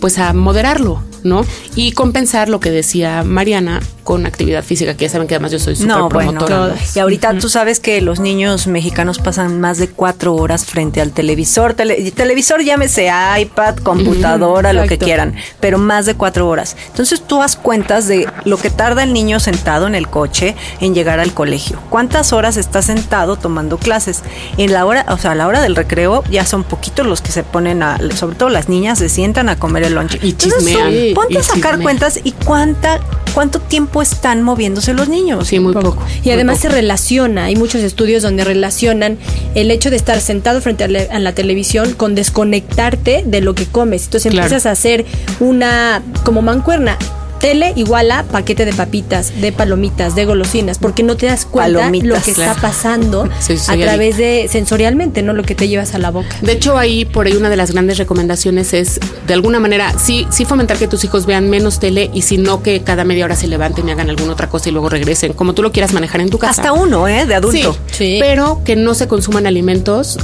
pues 0.00 0.18
a 0.18 0.32
moderarlo, 0.32 1.02
¿no? 1.26 1.44
Y 1.74 1.92
compensar 1.92 2.48
lo 2.48 2.60
que 2.60 2.70
decía 2.70 3.22
Mariana 3.22 3.80
con 4.06 4.24
actividad 4.24 4.62
física, 4.62 4.96
que 4.96 5.06
ya 5.06 5.10
saben 5.10 5.26
que 5.26 5.34
además 5.34 5.50
yo 5.50 5.58
soy 5.58 5.74
súper 5.74 5.96
no, 5.96 6.08
promotora. 6.08 6.76
y 6.94 6.98
ahorita 7.00 7.38
tú 7.38 7.48
sabes 7.48 7.80
que 7.80 8.00
los 8.00 8.20
niños 8.20 8.68
mexicanos 8.68 9.18
pasan 9.18 9.60
más 9.60 9.78
de 9.78 9.88
cuatro 9.88 10.36
horas 10.36 10.64
frente 10.64 11.00
al 11.00 11.10
televisor. 11.10 11.74
televisor 11.74 12.62
llámese 12.62 13.10
iPad, 13.40 13.76
computadora, 13.78 14.72
lo 14.72 14.86
que 14.86 14.96
quieran, 14.96 15.34
pero 15.58 15.78
más 15.78 16.06
de 16.06 16.14
cuatro 16.14 16.48
horas. 16.48 16.76
Entonces 16.86 17.20
tú 17.20 17.42
haz 17.42 17.56
cuentas 17.56 18.06
de 18.06 18.28
lo 18.44 18.58
que 18.58 18.70
tarda 18.70 19.02
el 19.02 19.12
niño 19.12 19.40
sentado 19.40 19.88
en 19.88 19.96
el 19.96 20.06
coche 20.06 20.54
en 20.80 20.94
llegar 20.94 21.18
al 21.18 21.34
colegio. 21.34 21.80
¿Cuántas 21.90 22.32
horas 22.32 22.56
está 22.56 22.82
sentado 22.82 23.34
tomando 23.36 23.76
clases? 23.76 24.22
En 24.56 24.72
la 24.72 24.86
hora, 24.86 25.04
o 25.08 25.18
sea, 25.18 25.32
a 25.32 25.34
la 25.34 25.48
hora 25.48 25.60
del 25.60 25.74
recreo 25.74 26.22
ya 26.30 26.46
son 26.46 26.62
poquitos 26.62 27.04
los 27.06 27.22
que 27.22 27.32
se 27.32 27.42
ponen 27.42 27.82
a, 27.82 27.98
sobre 28.14 28.36
todo 28.36 28.50
las 28.50 28.68
niñas, 28.68 29.00
se 29.00 29.08
sientan 29.08 29.48
a 29.48 29.58
comer 29.58 29.82
el 29.82 29.94
lunch. 29.94 30.22
Y 30.22 30.34
chismean. 30.34 31.12
Ponte 31.16 31.38
a 31.38 31.42
sacar 31.42 31.80
cuentas 31.80 32.20
y 32.22 32.32
cuánta, 32.32 33.00
cuánto 33.32 33.58
tiempo 33.58 34.02
están 34.02 34.42
moviéndose 34.42 34.92
los 34.92 35.08
niños. 35.08 35.48
Sí, 35.48 35.58
muy 35.58 35.72
poco. 35.72 36.04
Y 36.22 36.30
además 36.30 36.58
se 36.60 36.68
relaciona, 36.68 37.46
hay 37.46 37.56
muchos 37.56 37.82
estudios 37.82 38.22
donde 38.22 38.44
relacionan 38.44 39.16
el 39.54 39.70
hecho 39.70 39.88
de 39.88 39.96
estar 39.96 40.20
sentado 40.20 40.60
frente 40.60 40.84
a 40.84 40.88
la, 40.88 41.32
televisión 41.32 41.94
con 41.94 42.14
desconectarte 42.14 43.24
de 43.26 43.40
lo 43.40 43.54
que 43.54 43.64
comes. 43.64 44.04
Entonces 44.04 44.32
empiezas 44.32 44.66
a 44.66 44.72
hacer 44.72 45.06
una 45.40 46.02
como 46.22 46.42
mancuerna 46.42 46.98
tele 47.38 47.72
igual 47.76 48.10
a 48.10 48.22
paquete 48.24 48.64
de 48.64 48.72
papitas, 48.72 49.40
de 49.40 49.52
palomitas, 49.52 50.14
de 50.14 50.24
golosinas, 50.24 50.78
porque 50.78 51.02
no 51.02 51.16
te 51.16 51.26
das 51.26 51.44
cuenta 51.46 51.90
lo 51.90 52.22
que 52.22 52.30
está 52.30 52.54
pasando 52.54 53.28
a 53.68 53.76
través 53.76 54.16
de 54.16 54.48
sensorialmente, 54.50 55.22
no 55.22 55.32
lo 55.32 55.42
que 55.42 55.54
te 55.54 55.68
llevas 55.68 55.94
a 55.94 55.98
la 55.98 56.10
boca. 56.10 56.36
De 56.40 56.52
hecho, 56.52 56.78
ahí 56.78 57.04
por 57.04 57.26
ahí 57.26 57.34
una 57.34 57.50
de 57.50 57.56
las 57.56 57.72
grandes 57.72 57.98
recomendaciones 57.98 58.72
es 58.72 59.00
de 59.26 59.34
alguna 59.34 59.60
manera 59.60 59.92
sí 59.98 60.26
sí 60.30 60.44
fomentar 60.44 60.76
que 60.76 60.88
tus 60.88 61.04
hijos 61.04 61.26
vean 61.26 61.50
menos 61.50 61.80
tele 61.80 62.10
y 62.12 62.22
si 62.22 62.38
no 62.38 62.62
que 62.62 62.82
cada 62.82 63.04
media 63.04 63.24
hora 63.24 63.36
se 63.36 63.48
levanten 63.48 63.88
y 63.88 63.92
hagan 63.92 64.10
alguna 64.10 64.32
otra 64.32 64.48
cosa 64.48 64.68
y 64.68 64.72
luego 64.72 64.88
regresen, 64.88 65.32
como 65.32 65.54
tú 65.54 65.62
lo 65.62 65.72
quieras 65.72 65.92
manejar 65.92 66.20
en 66.20 66.30
tu 66.30 66.38
casa. 66.38 66.62
Hasta 66.62 66.72
uno, 66.72 67.08
¿eh? 67.08 67.26
De 67.26 67.34
adulto. 67.34 67.76
Sí, 67.90 68.18
pero 68.20 68.62
que 68.64 68.76
no 68.76 68.94
se 68.94 69.08
consuman 69.08 69.46
alimentos 69.46 70.18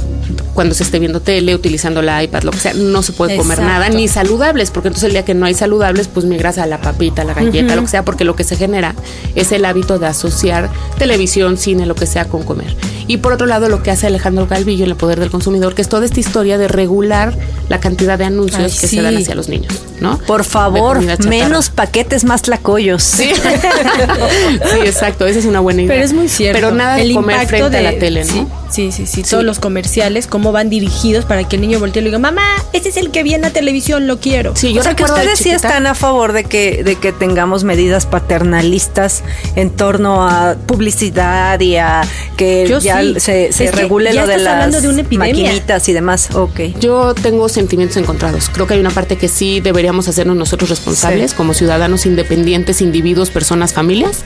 cuando 0.53 0.75
se 0.75 0.83
esté 0.83 0.99
viendo 0.99 1.19
tele, 1.19 1.55
utilizando 1.55 2.01
la 2.01 2.23
iPad, 2.23 2.43
lo 2.43 2.51
que 2.51 2.59
sea, 2.59 2.73
no 2.73 3.01
se 3.01 3.13
puede 3.13 3.37
comer 3.37 3.59
nada, 3.59 3.89
ni 3.89 4.07
saludables, 4.07 4.71
porque 4.71 4.89
entonces 4.89 5.07
el 5.07 5.13
día 5.13 5.25
que 5.25 5.33
no 5.33 5.45
hay 5.45 5.53
saludables, 5.53 6.07
pues 6.07 6.25
migras 6.25 6.57
a 6.57 6.65
la 6.65 6.79
papita, 6.79 7.02
la 7.23 7.33
galleta, 7.33 7.75
lo 7.75 7.81
que 7.83 7.87
sea, 7.87 8.05
porque 8.05 8.23
lo 8.23 8.35
que 8.35 8.43
se 8.43 8.55
genera 8.55 8.95
es 9.35 9.51
el 9.51 9.65
hábito 9.65 9.99
de 9.99 10.07
asociar 10.07 10.69
televisión, 10.97 11.57
cine, 11.57 11.85
lo 11.85 11.95
que 11.95 12.05
sea 12.05 12.25
con 12.25 12.43
comer. 12.43 12.75
Y 13.07 13.17
por 13.17 13.33
otro 13.33 13.45
lado, 13.47 13.69
lo 13.69 13.83
que 13.83 13.91
hace 13.91 14.07
Alejandro 14.07 14.47
Calvillo 14.47 14.85
en 14.85 14.91
el 14.91 14.95
poder 14.95 15.19
del 15.19 15.29
consumidor, 15.29 15.75
que 15.75 15.81
es 15.81 15.89
toda 15.89 16.05
esta 16.05 16.19
historia 16.19 16.57
de 16.57 16.67
regular 16.67 17.37
la 17.69 17.79
cantidad 17.79 18.17
de 18.17 18.25
anuncios 18.25 18.79
que 18.79 18.87
se 18.87 19.01
dan 19.01 19.17
hacia 19.17 19.35
los 19.35 19.49
niños, 19.49 19.73
¿no? 19.99 20.17
Por 20.19 20.43
favor, 20.43 21.01
menos 21.25 21.69
paquetes, 21.69 22.23
más 22.23 22.43
tlacoyos. 22.43 23.03
Sí. 23.03 23.31
sí, 23.35 24.79
exacto, 24.85 25.25
esa 25.25 25.39
es 25.39 25.45
una 25.45 25.59
buena 25.59 25.81
idea. 25.81 25.95
Pero 25.95 26.05
es 26.05 26.13
muy 26.13 26.29
cierto. 26.29 26.57
Pero 26.57 26.73
nada 26.73 26.95
de 26.95 27.13
comer 27.13 27.47
frente 27.47 27.77
a 27.77 27.81
la 27.81 27.97
tele, 27.97 28.25
¿no? 28.25 28.63
Sí, 28.73 28.91
sí, 28.91 29.05
sí, 29.05 29.21
Todos 29.21 29.43
los 29.43 29.59
comerciales, 29.59 30.25
cómo 30.25 30.51
van 30.51 30.71
dirigidos 30.71 31.25
para 31.25 31.47
que 31.47 31.57
el 31.57 31.61
niño 31.61 31.79
voltee 31.79 32.01
y 32.01 32.05
le 32.05 32.09
diga, 32.09 32.17
mamá, 32.17 32.43
ese 32.73 32.89
es 32.89 32.97
el 32.97 33.11
que 33.11 33.21
viene 33.21 33.45
a 33.45 33.49
televisión, 33.51 34.07
lo 34.07 34.19
quiero. 34.19 34.55
Sí, 34.55 34.73
yo 34.73 34.81
o 34.81 34.83
sea 34.83 34.95
que 34.95 35.03
ustedes 35.03 35.37
sí 35.37 35.51
están 35.51 35.85
a 35.85 35.93
favor 35.93 36.33
de 36.33 36.43
que, 36.43 36.83
de 36.83 36.92
que 36.95 37.11
tengamos 37.11 37.63
medidas 37.63 38.05
paternalistas 38.05 39.23
en 39.55 39.69
torno 39.69 40.27
a 40.27 40.55
publicidad 40.65 41.59
y 41.59 41.77
a 41.77 42.01
que 42.37 42.67
ya 42.81 43.01
se, 43.19 43.71
regule 43.71 44.13
lo 44.13 44.27
de 44.27 44.37
las 44.37 44.81
de 44.81 45.17
maquinitas 45.17 45.87
y 45.89 45.93
demás. 45.93 46.29
Ok. 46.35 46.59
Yo 46.79 47.13
tengo 47.13 47.49
sentimientos 47.49 47.97
encontrados. 47.97 48.49
Creo 48.49 48.67
que 48.67 48.75
hay 48.75 48.79
una 48.79 48.91
parte 48.91 49.17
que 49.17 49.27
sí 49.27 49.59
deberíamos 49.59 50.07
hacernos 50.07 50.35
nosotros 50.35 50.69
responsables 50.69 51.33
como 51.33 51.53
ciudadanos 51.53 52.05
independientes, 52.05 52.81
individuos, 52.81 53.29
personas, 53.29 53.73
familias 53.73 54.23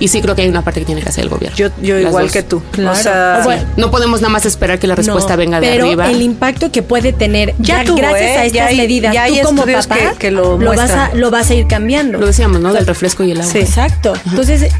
y 0.00 0.08
sí 0.08 0.20
creo 0.20 0.34
que 0.34 0.42
hay 0.42 0.48
una 0.48 0.62
parte 0.62 0.80
que 0.80 0.86
tiene 0.86 1.02
que 1.02 1.08
hacer 1.08 1.24
el 1.24 1.30
gobierno. 1.30 1.56
Yo, 1.56 1.68
yo 1.82 1.98
igual 1.98 2.30
que 2.30 2.42
tú. 2.42 2.62
O 2.78 2.94
sea, 2.94 3.66
no 3.76 3.90
podemos 3.90 4.20
nada 4.20 4.32
más 4.32 4.46
esperar 4.46 4.78
que 4.78 4.86
la 4.86 4.94
respuesta 4.94 5.36
venga 5.36 5.60
de 5.60 5.72
arriba. 5.72 6.04
Pero 6.04 6.16
el 6.16 6.22
impacto 6.22 6.70
que 6.70 6.82
puede 6.82 7.12
tener 7.12 7.54
ya, 7.58 7.84
gracias 7.84 8.38
a 8.38 8.44
¿eh? 8.44 8.46
estas 8.46 8.74
medidas, 8.74 9.14
tú 9.14 9.46
como 9.46 9.64
papá 9.64 9.96
que, 10.18 10.30
lo, 10.30 10.58
vas 10.58 10.90
a, 10.90 11.14
lo 11.14 11.30
vas 11.30 11.50
a 11.50 11.54
ir 11.54 11.66
cambiando. 11.66 12.18
Lo 12.18 12.26
decíamos, 12.26 12.60
¿no? 12.60 12.72
Del 12.72 12.86
refresco 12.86 13.24
y 13.24 13.32
el 13.32 13.40
agua. 13.40 13.52
Sí, 13.52 13.58
exacto. 13.58 14.14
Entonces, 14.26 14.70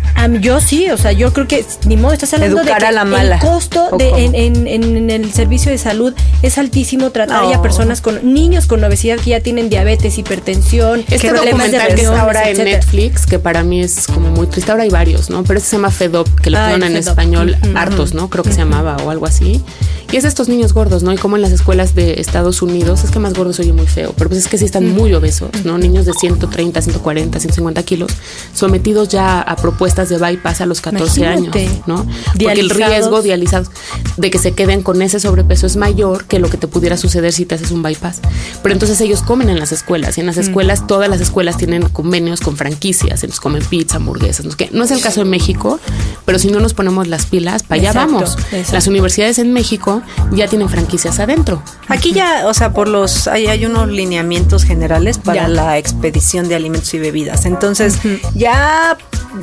yo 0.41 0.61
sí, 0.61 0.91
o 0.91 0.97
sea, 0.97 1.13
yo 1.13 1.33
creo 1.33 1.47
que 1.47 1.65
ni 1.85 1.97
modo, 1.97 2.13
estás 2.13 2.33
hablando 2.35 2.63
de 2.63 2.73
que 2.73 2.87
a 2.87 2.91
la 2.93 3.05
mala. 3.05 3.37
el 3.37 3.41
costo 3.41 3.91
de, 3.99 4.09
en, 4.25 4.67
en, 4.67 5.11
el 5.11 5.33
servicio 5.33 5.71
de 5.71 5.79
salud 5.79 6.15
es 6.43 6.59
altísimo 6.59 7.11
tratar 7.11 7.53
a 7.53 7.63
personas 7.63 8.01
con 8.01 8.33
niños 8.33 8.67
con 8.67 8.83
obesidad 8.85 9.19
que 9.19 9.31
ya 9.31 9.41
tienen 9.41 9.69
diabetes, 9.69 10.19
hipertensión, 10.19 11.05
este 11.09 11.29
problemas 11.29 11.71
de 11.71 11.79
que 11.79 12.03
está 12.03 12.21
ahora 12.21 12.49
en 12.49 12.59
Netflix, 12.59 13.27
que 13.27 13.39
para 13.39 13.63
mí 13.63 13.81
es 13.81 14.07
como 14.07 14.31
muy 14.31 14.47
triste, 14.47 14.71
ahora 14.71 14.85
hay 14.85 14.91
varios 14.91 15.08
¿no? 15.31 15.45
Pero 15.45 15.59
ese 15.59 15.69
se 15.69 15.77
llama 15.77 15.91
FEDOP, 15.91 16.41
que 16.41 16.51
le 16.51 16.59
ponen 16.59 16.83
en 16.85 16.97
español 16.97 17.57
hartos, 17.75 18.15
¿no? 18.15 18.29
Creo 18.31 18.45
que 18.45 18.53
se 18.53 18.59
llamaba 18.59 18.97
o 19.05 19.11
algo 19.11 19.27
así. 19.27 19.63
Y 20.11 20.17
es 20.17 20.25
estos 20.25 20.49
niños 20.49 20.73
gordos, 20.73 21.03
¿no? 21.03 21.13
Y 21.13 21.19
como 21.19 21.37
en 21.37 21.43
las 21.43 21.53
escuelas 21.53 21.95
de 21.95 22.19
Estados 22.19 22.63
Unidos, 22.63 23.05
es 23.05 23.11
que 23.11 23.19
más 23.19 23.35
gordos 23.35 23.61
oye 23.61 23.75
muy 23.75 23.87
feo, 23.87 24.15
pero 24.17 24.31
pues 24.31 24.41
es 24.41 24.49
que 24.49 24.57
sí 24.57 24.65
están 24.65 24.89
muy 24.95 25.13
obesos, 25.13 25.51
¿no? 25.65 25.77
Niños 25.77 26.07
de 26.07 26.15
130, 26.15 26.81
140, 26.81 27.39
150 27.39 27.83
kilos, 27.83 28.13
sometidos 28.55 29.09
ya 29.11 29.43
a 29.43 29.57
propuestas 29.57 30.09
de 30.09 30.17
bypass 30.17 30.63
a 30.63 30.67
los 30.67 30.81
14 30.81 31.27
años, 31.27 31.55
¿no? 31.87 32.07
Porque 32.43 32.61
el 32.61 32.71
riesgo 32.71 33.21
dializados 33.21 33.69
de 34.17 34.31
que 34.31 34.39
se 34.39 34.53
queden 34.53 34.83
con 34.83 35.03
ese 35.03 35.21
sobrepeso 35.21 35.67
es 35.67 35.77
mayor 35.77 36.25
que 36.25 36.39
lo 36.39 36.49
que 36.49 36.57
te 36.57 36.69
pudiera 36.69 36.97
suceder 36.97 37.35
si 37.35 37.45
te 37.45 37.57
haces 37.57 37.71
un 37.71 37.83
bypass. 37.83 38.21
Pero 38.63 38.73
entonces 38.73 38.99
ellos 39.03 39.21
comen 39.21 39.51
en 39.51 39.59
las 39.59 39.73
escuelas 39.73 40.17
y 40.17 40.23
en 40.23 40.27
las 40.27 40.39
escuelas, 40.39 40.87
todas 40.87 41.11
las 41.11 41.21
escuelas 41.21 41.59
tienen 41.59 41.87
convenios 41.91 42.41
con 42.41 42.57
franquicias, 42.57 43.23
entonces 43.25 43.41
comen 43.41 43.63
pizza, 43.63 43.97
hamburguesas, 43.97 44.47
no, 44.47 44.55
no 44.73 44.85
es 44.85 44.91
el 44.91 45.03
caso 45.03 45.21
en 45.21 45.29
México, 45.29 45.79
pero 46.25 46.39
si 46.39 46.49
no 46.49 46.61
nos 46.61 46.73
ponemos 46.73 47.09
las 47.09 47.27
pilas, 47.27 47.63
para 47.63 47.83
allá 47.83 47.93
vamos. 47.93 48.39
Las 48.73 48.87
universidades 48.87 49.39
en 49.39 49.53
México 49.53 49.98
ya 50.33 50.49
tienen 50.49 50.69
franquicias 50.69 51.19
adentro. 51.19 51.63
Aquí 51.89 52.13
ya, 52.13 52.47
o 52.47 52.55
sea, 52.55 52.73
por 52.73 52.89
los 52.89 53.29
hay, 53.29 53.47
hay 53.47 53.65
unos 53.67 53.89
lineamientos 53.89 54.65
generales 54.65 55.19
para 55.19 55.49
la 55.49 55.79
expedición 55.79 56.49
de 56.49 56.55
alimentos 56.55 56.93
y 56.95 56.99
bebidas. 56.99 57.45
Entonces, 57.45 57.99
ya 58.35 58.97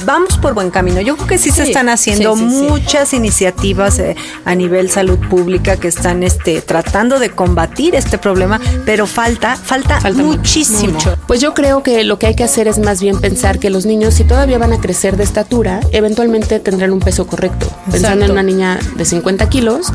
vamos 0.05 0.37
por 0.37 0.53
buen 0.53 0.71
camino. 0.71 1.01
Yo 1.01 1.15
creo 1.15 1.27
que 1.27 1.37
sí, 1.37 1.51
se 1.51 1.63
están 1.63 1.89
haciendo 1.89 2.35
muchas 2.35 3.13
iniciativas 3.13 3.99
eh, 3.99 4.15
a 4.43 4.55
nivel 4.55 4.89
salud 4.89 5.19
pública 5.29 5.77
que 5.77 5.87
están 5.87 6.23
este 6.23 6.61
tratando 6.61 7.19
de 7.19 7.29
combatir 7.29 7.95
este 7.95 8.17
problema, 8.17 8.59
pero 8.85 9.07
falta 9.07 9.55
falta, 9.55 9.99
muchísimo. 10.11 10.97
Pues 11.27 11.41
yo 11.41 11.53
creo 11.53 11.83
que 11.83 12.03
lo 12.03 12.19
que 12.19 12.27
hay 12.27 12.35
que 12.35 12.43
hacer 12.43 12.67
es 12.67 12.79
más 12.79 13.01
bien 13.01 13.19
pensar 13.19 13.59
que 13.59 13.69
los 13.69 13.85
niños 13.85 14.15
si 14.15 14.23
todavía 14.23 14.57
van 14.57 14.73
a 14.73 14.79
crecer 14.79 15.17
de 15.17 15.23
estatura, 15.23 15.81
eventualmente 15.91 16.59
tendrán 16.59 16.91
un 16.91 16.99
peso 16.99 17.27
correcto. 17.27 17.67
Pensando 17.91 18.25
en 18.25 18.31
una 18.31 18.43
niña 18.43 18.79
de 18.95 19.05
50 19.05 19.49
kilos, 19.49 19.87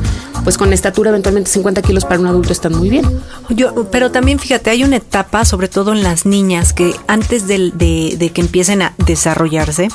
pues 0.44 0.59
con 0.59 0.72
estatura 0.72 1.11
eventualmente 1.11 1.50
50 1.50 1.83
kilos 1.83 2.05
para 2.05 2.20
un 2.20 2.26
adulto 2.26 2.53
están 2.53 2.76
muy 2.76 2.90
bien. 2.90 3.05
Yo, 3.50 3.87
pero 3.90 4.11
también 4.11 4.38
fíjate, 4.38 4.70
hay 4.70 4.85
una 4.85 4.96
etapa, 4.96 5.44
sobre 5.44 5.68
todo 5.68 5.92
en 5.92 6.03
las 6.03 6.26
niñas, 6.26 6.72
que 6.72 6.94
antes 7.07 7.46
de, 7.46 7.70
de 7.70 8.31
que 8.31 8.40
empiecen 8.40 8.83
a 8.83 8.94
desarrollarse, 8.98 9.88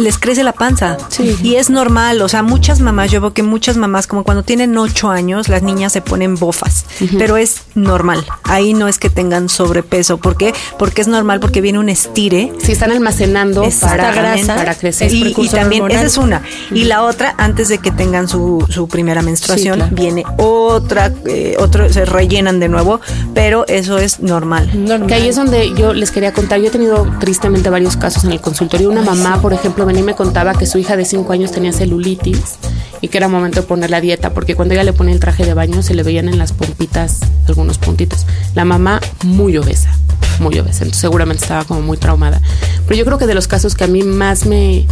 les 0.00 0.18
crece 0.18 0.42
la 0.42 0.52
panza. 0.52 0.96
Y 1.42 1.56
es 1.56 1.70
normal, 1.70 2.22
o 2.22 2.28
sea, 2.28 2.42
muchas 2.42 2.80
mamás, 2.80 3.10
yo 3.10 3.20
veo 3.20 3.32
que 3.32 3.42
muchas 3.42 3.76
mamás, 3.76 4.06
como 4.06 4.24
cuando 4.24 4.42
tienen 4.42 4.76
ocho 4.76 5.10
años, 5.10 5.48
las 5.48 5.62
niñas 5.62 5.92
se 5.92 6.00
ponen 6.00 6.36
bofas, 6.36 6.86
pero 7.18 7.36
es 7.36 7.62
normal. 7.74 8.24
Ahí 8.44 8.74
no 8.74 8.88
es 8.88 8.98
que 8.98 9.10
tengan 9.10 9.48
sobrepeso. 9.48 10.18
¿Por 10.18 10.36
qué? 10.36 10.54
Porque 10.78 11.02
es 11.02 11.08
normal, 11.08 11.40
porque 11.40 11.60
viene 11.60 11.78
un 11.78 11.88
estire. 11.88 12.52
Si 12.62 12.72
están 12.72 12.90
almacenando 12.90 13.68
para, 13.80 14.12
grasa, 14.12 14.56
para 14.56 14.74
crecer. 14.74 15.12
Y, 15.12 15.48
también, 15.48 15.90
esa 15.90 16.06
es 16.06 16.16
una. 16.16 16.42
Y 16.70 16.84
la 16.84 17.02
otra, 17.02 17.34
antes 17.38 17.68
de 17.68 17.78
que 17.78 17.90
tengan 17.90 18.28
su, 18.28 18.64
su 18.68 18.88
primera 18.88 19.22
menstruación, 19.22 19.88
viene 19.92 20.24
otra, 20.38 21.12
eh, 21.26 21.56
otro, 21.58 21.92
se 21.92 22.04
rellenan 22.04 22.60
de 22.60 22.68
nuevo, 22.68 23.00
pero 23.34 23.66
eso 23.66 23.98
es 23.98 24.20
normal. 24.20 24.70
Que 25.06 25.14
ahí 25.14 25.28
es 25.28 25.36
donde 25.36 25.74
yo 25.74 25.92
les 25.92 26.10
quería 26.10 26.32
contar. 26.32 26.60
Yo 26.60 26.68
he 26.68 26.70
tenido 26.70 27.06
tristemente 27.20 27.70
varios 27.70 27.96
casos 27.96 28.24
en 28.24 28.32
el 28.32 28.40
consultorio. 28.40 28.90
Una 28.90 29.02
mamá, 29.02 29.40
por 29.40 29.52
ejemplo, 29.52 29.84
y 29.98 30.02
me 30.02 30.14
contaba 30.14 30.54
que 30.54 30.66
su 30.66 30.78
hija 30.78 30.96
de 30.96 31.04
5 31.04 31.32
años 31.32 31.52
tenía 31.52 31.72
celulitis 31.72 32.56
y 33.00 33.08
que 33.08 33.18
era 33.18 33.28
momento 33.28 33.62
de 33.62 33.66
poner 33.66 33.90
la 33.90 34.00
dieta, 34.00 34.30
porque 34.34 34.54
cuando 34.54 34.74
ella 34.74 34.84
le 34.84 34.92
ponía 34.92 35.14
el 35.14 35.20
traje 35.20 35.44
de 35.44 35.54
baño 35.54 35.82
se 35.82 35.94
le 35.94 36.02
veían 36.02 36.28
en 36.28 36.38
las 36.38 36.52
pompitas 36.52 37.20
algunos 37.48 37.78
puntitos. 37.78 38.26
La 38.54 38.64
mamá 38.64 39.00
muy 39.24 39.56
obesa, 39.56 39.90
muy 40.38 40.58
obesa, 40.58 40.84
entonces 40.84 41.00
seguramente 41.00 41.42
estaba 41.42 41.64
como 41.64 41.80
muy 41.80 41.96
traumada. 41.96 42.40
Pero 42.86 42.96
yo 42.96 43.04
creo 43.04 43.18
que 43.18 43.26
de 43.26 43.34
los 43.34 43.48
casos 43.48 43.74
que 43.74 43.84
a 43.84 43.86
mí 43.86 44.02
más 44.02 44.46
me, 44.46 44.86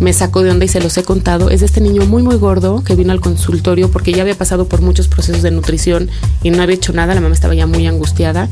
me 0.00 0.12
sacó 0.12 0.42
de 0.42 0.50
onda 0.50 0.64
y 0.64 0.68
se 0.68 0.80
los 0.80 0.96
he 0.96 1.02
contado 1.02 1.50
es 1.50 1.60
de 1.60 1.66
este 1.66 1.80
niño 1.80 2.06
muy 2.06 2.22
muy 2.22 2.36
gordo 2.36 2.84
que 2.84 2.94
vino 2.94 3.12
al 3.12 3.20
consultorio 3.20 3.90
porque 3.90 4.12
ya 4.12 4.22
había 4.22 4.36
pasado 4.36 4.66
por 4.66 4.80
muchos 4.80 5.08
procesos 5.08 5.42
de 5.42 5.50
nutrición 5.50 6.08
y 6.42 6.50
no 6.50 6.62
había 6.62 6.76
hecho 6.76 6.92
nada, 6.92 7.14
la 7.14 7.20
mamá 7.20 7.34
estaba 7.34 7.54
ya 7.54 7.66
muy 7.66 7.86
angustiada 7.86 8.48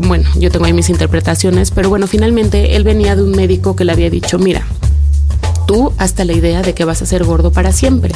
bueno, 0.00 0.28
yo 0.38 0.50
tengo 0.50 0.64
ahí 0.64 0.72
mis 0.72 0.90
interpretaciones, 0.90 1.70
pero 1.70 1.88
bueno, 1.88 2.06
finalmente 2.06 2.76
él 2.76 2.84
venía 2.84 3.16
de 3.16 3.22
un 3.22 3.32
médico 3.32 3.74
que 3.74 3.84
le 3.84 3.92
había 3.92 4.10
dicho, 4.10 4.38
mira, 4.38 4.64
tú 5.68 5.92
hasta 5.98 6.24
la 6.24 6.32
idea 6.32 6.62
de 6.62 6.72
que 6.72 6.86
vas 6.86 7.02
a 7.02 7.06
ser 7.06 7.24
gordo 7.24 7.52
para 7.52 7.72
siempre. 7.72 8.12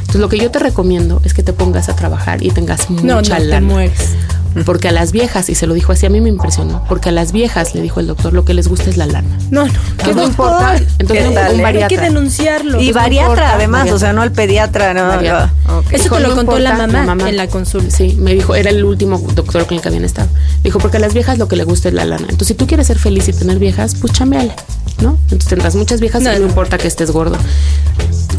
Entonces 0.00 0.20
lo 0.22 0.28
que 0.30 0.38
yo 0.38 0.50
te 0.50 0.58
recomiendo 0.58 1.20
es 1.22 1.34
que 1.34 1.42
te 1.42 1.52
pongas 1.52 1.90
a 1.90 1.94
trabajar 1.94 2.42
y 2.42 2.50
tengas 2.50 2.88
mucha 2.88 3.04
no, 3.06 3.20
no 3.20 3.22
Te 3.22 3.60
mueres. 3.60 4.16
Porque 4.64 4.88
a 4.88 4.92
las 4.92 5.10
viejas, 5.10 5.50
y 5.50 5.56
se 5.56 5.66
lo 5.66 5.74
dijo 5.74 5.90
así, 5.90 6.06
a 6.06 6.10
mí 6.10 6.20
me 6.20 6.28
impresionó, 6.28 6.84
porque 6.88 7.08
a 7.08 7.12
las 7.12 7.32
viejas, 7.32 7.74
le 7.74 7.82
dijo 7.82 7.98
el 7.98 8.06
doctor, 8.06 8.32
lo 8.32 8.44
que 8.44 8.54
les 8.54 8.68
gusta 8.68 8.88
es 8.88 8.96
la 8.96 9.06
lana. 9.06 9.36
No, 9.50 9.66
no. 9.66 9.72
¿Qué 10.02 10.14
no 10.14 10.24
importa? 10.24 10.76
Entonces, 11.00 11.26
un, 11.26 11.64
Hay 11.64 11.88
que 11.88 11.98
denunciarlo. 11.98 12.80
Y 12.80 12.92
bariatra, 12.92 13.54
además, 13.54 13.90
o 13.90 13.98
sea, 13.98 14.12
no 14.12 14.22
al 14.22 14.30
pediatra. 14.30 14.94
No, 14.94 15.80
Eso 15.90 16.14
te 16.14 16.20
lo 16.20 16.36
contó 16.36 16.58
la 16.60 16.86
mamá, 16.86 17.28
en 17.28 17.36
la 17.36 17.48
consulta. 17.48 17.94
Sí, 17.94 18.16
me 18.18 18.32
dijo, 18.32 18.54
era 18.54 18.70
el 18.70 18.84
último 18.84 19.18
doctor 19.34 19.66
con 19.66 19.76
el 19.76 19.82
que 19.82 19.88
habían 19.88 20.04
estado. 20.04 20.28
Dijo, 20.62 20.78
porque 20.78 20.98
a 20.98 21.00
las 21.00 21.12
viejas 21.12 21.36
lo 21.38 21.48
que 21.48 21.56
les 21.56 21.66
gusta 21.66 21.88
es 21.88 21.94
la 21.94 22.04
lana. 22.04 22.26
Entonces, 22.30 22.48
si 22.48 22.54
tú 22.54 22.68
quieres 22.68 22.86
ser 22.86 22.98
feliz 22.98 23.26
y 23.28 23.32
tener 23.32 23.58
viejas, 23.58 23.96
pues 24.00 24.12
chambeale, 24.12 24.54
¿no? 25.00 25.18
Entonces 25.24 25.48
tendrás 25.48 25.74
muchas 25.74 26.00
viejas 26.00 26.22
y 26.22 26.26
no 26.26 26.46
importa 26.46 26.78
que 26.78 26.88
estés 26.88 27.10
gordo 27.10 27.36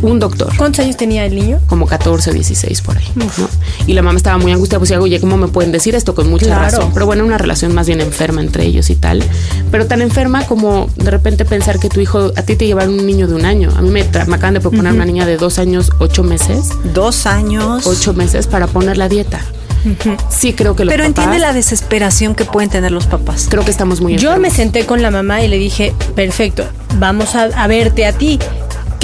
un 0.01 0.19
doctor. 0.19 0.55
¿Cuántos 0.57 0.83
años 0.83 0.97
tenía 0.97 1.25
el 1.25 1.35
niño? 1.35 1.59
Como 1.67 1.85
14 1.87 2.29
o 2.29 2.33
16 2.33 2.81
por 2.81 2.97
ahí. 2.97 3.05
¿no? 3.15 3.25
Y 3.87 3.93
la 3.93 4.01
mamá 4.01 4.17
estaba 4.17 4.37
muy 4.37 4.51
angustiada, 4.51 4.79
pues 4.79 4.91
oye, 4.91 5.19
¿cómo 5.19 5.37
me 5.37 5.47
pueden 5.47 5.71
decir 5.71 5.95
esto? 5.95 6.15
Con 6.15 6.29
mucha 6.29 6.57
razón. 6.57 6.91
Pero 6.93 7.05
bueno, 7.05 7.23
una 7.23 7.37
relación 7.37 7.73
más 7.73 7.87
bien 7.87 8.01
enferma 8.01 8.41
entre 8.41 8.65
ellos 8.65 8.89
y 8.89 8.95
tal. 8.95 9.23
Pero 9.71 9.87
tan 9.87 10.01
enferma 10.01 10.45
como 10.45 10.89
de 10.95 11.11
repente 11.11 11.45
pensar 11.45 11.79
que 11.79 11.89
tu 11.89 11.99
hijo, 11.99 12.31
a 12.35 12.41
ti 12.43 12.55
te 12.55 12.65
llevaron 12.65 12.99
un 12.99 13.05
niño 13.05 13.27
de 13.27 13.35
un 13.35 13.45
año. 13.45 13.71
A 13.75 13.81
mí 13.81 13.89
me, 13.89 14.01
acaban 14.01 14.53
de 14.53 14.61
proponer 14.61 14.93
una 14.93 15.05
niña 15.05 15.25
de 15.25 15.37
dos 15.37 15.59
años, 15.59 15.91
ocho 15.99 16.23
meses. 16.23 16.69
Dos 16.93 17.25
años. 17.25 17.85
Ocho 17.87 18.13
meses 18.13 18.47
para 18.47 18.67
poner 18.67 18.97
la 18.97 19.09
dieta. 19.09 19.41
Sí, 20.30 20.54
creo 20.54 20.76
que 20.76 20.86
los 20.86 20.91
Pero 20.93 21.04
entiende 21.04 21.39
la 21.39 21.54
desesperación 21.54 22.36
que 22.36 22.45
pueden 22.45 22.69
tener 22.69 22.91
los 22.91 23.08
papás. 23.08 23.48
Creo 23.50 23.63
que 23.63 23.71
estamos 23.71 24.02
muy 24.02 24.17
Yo 24.17 24.38
me 24.38 24.50
senté 24.50 24.86
con 24.86 25.02
la 25.02 25.12
mamá 25.12 25.43
y 25.43 25.48
le 25.48 25.58
dije, 25.58 25.93
perfecto, 26.15 26.65
vamos 26.95 27.36
a, 27.36 27.43
a 27.43 27.67
verte 27.67 28.06
a 28.06 28.13
ti 28.13 28.39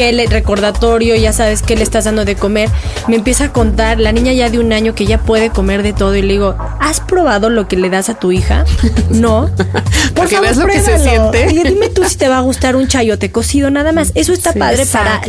qué 0.01 0.11
le, 0.11 0.25
recordatorio, 0.25 1.15
ya 1.15 1.31
sabes 1.31 1.61
qué 1.61 1.75
le 1.75 1.83
estás 1.83 2.05
dando 2.05 2.25
de 2.25 2.35
comer. 2.35 2.69
Me 3.07 3.15
empieza 3.15 3.45
a 3.45 3.53
contar, 3.53 3.99
la 3.99 4.11
niña 4.11 4.33
ya 4.33 4.49
de 4.49 4.57
un 4.57 4.73
año 4.73 4.95
que 4.95 5.05
ya 5.05 5.19
puede 5.19 5.51
comer 5.51 5.83
de 5.83 5.93
todo 5.93 6.15
y 6.15 6.23
le 6.23 6.33
digo, 6.33 6.55
¿has 6.79 6.99
probado 7.01 7.51
lo 7.51 7.67
que 7.67 7.75
le 7.75 7.91
das 7.91 8.09
a 8.09 8.15
tu 8.15 8.31
hija? 8.31 8.65
No. 9.11 9.49
Por 9.55 9.67
Porque 10.15 10.39
ves 10.39 10.55
lo 10.57 10.67
que 10.67 10.79
se 10.79 10.97
siente. 10.97 11.51
Y 11.51 11.63
dime 11.63 11.89
tú 11.89 12.03
si 12.05 12.15
te 12.15 12.29
va 12.29 12.37
a 12.37 12.41
gustar 12.41 12.75
un 12.75 12.87
chayote 12.87 13.29
cocido, 13.29 13.69
nada 13.69 13.91
más. 13.91 14.13
Eso 14.15 14.31
está 14.31 14.53
padre 14.53 14.85
para 14.85 15.21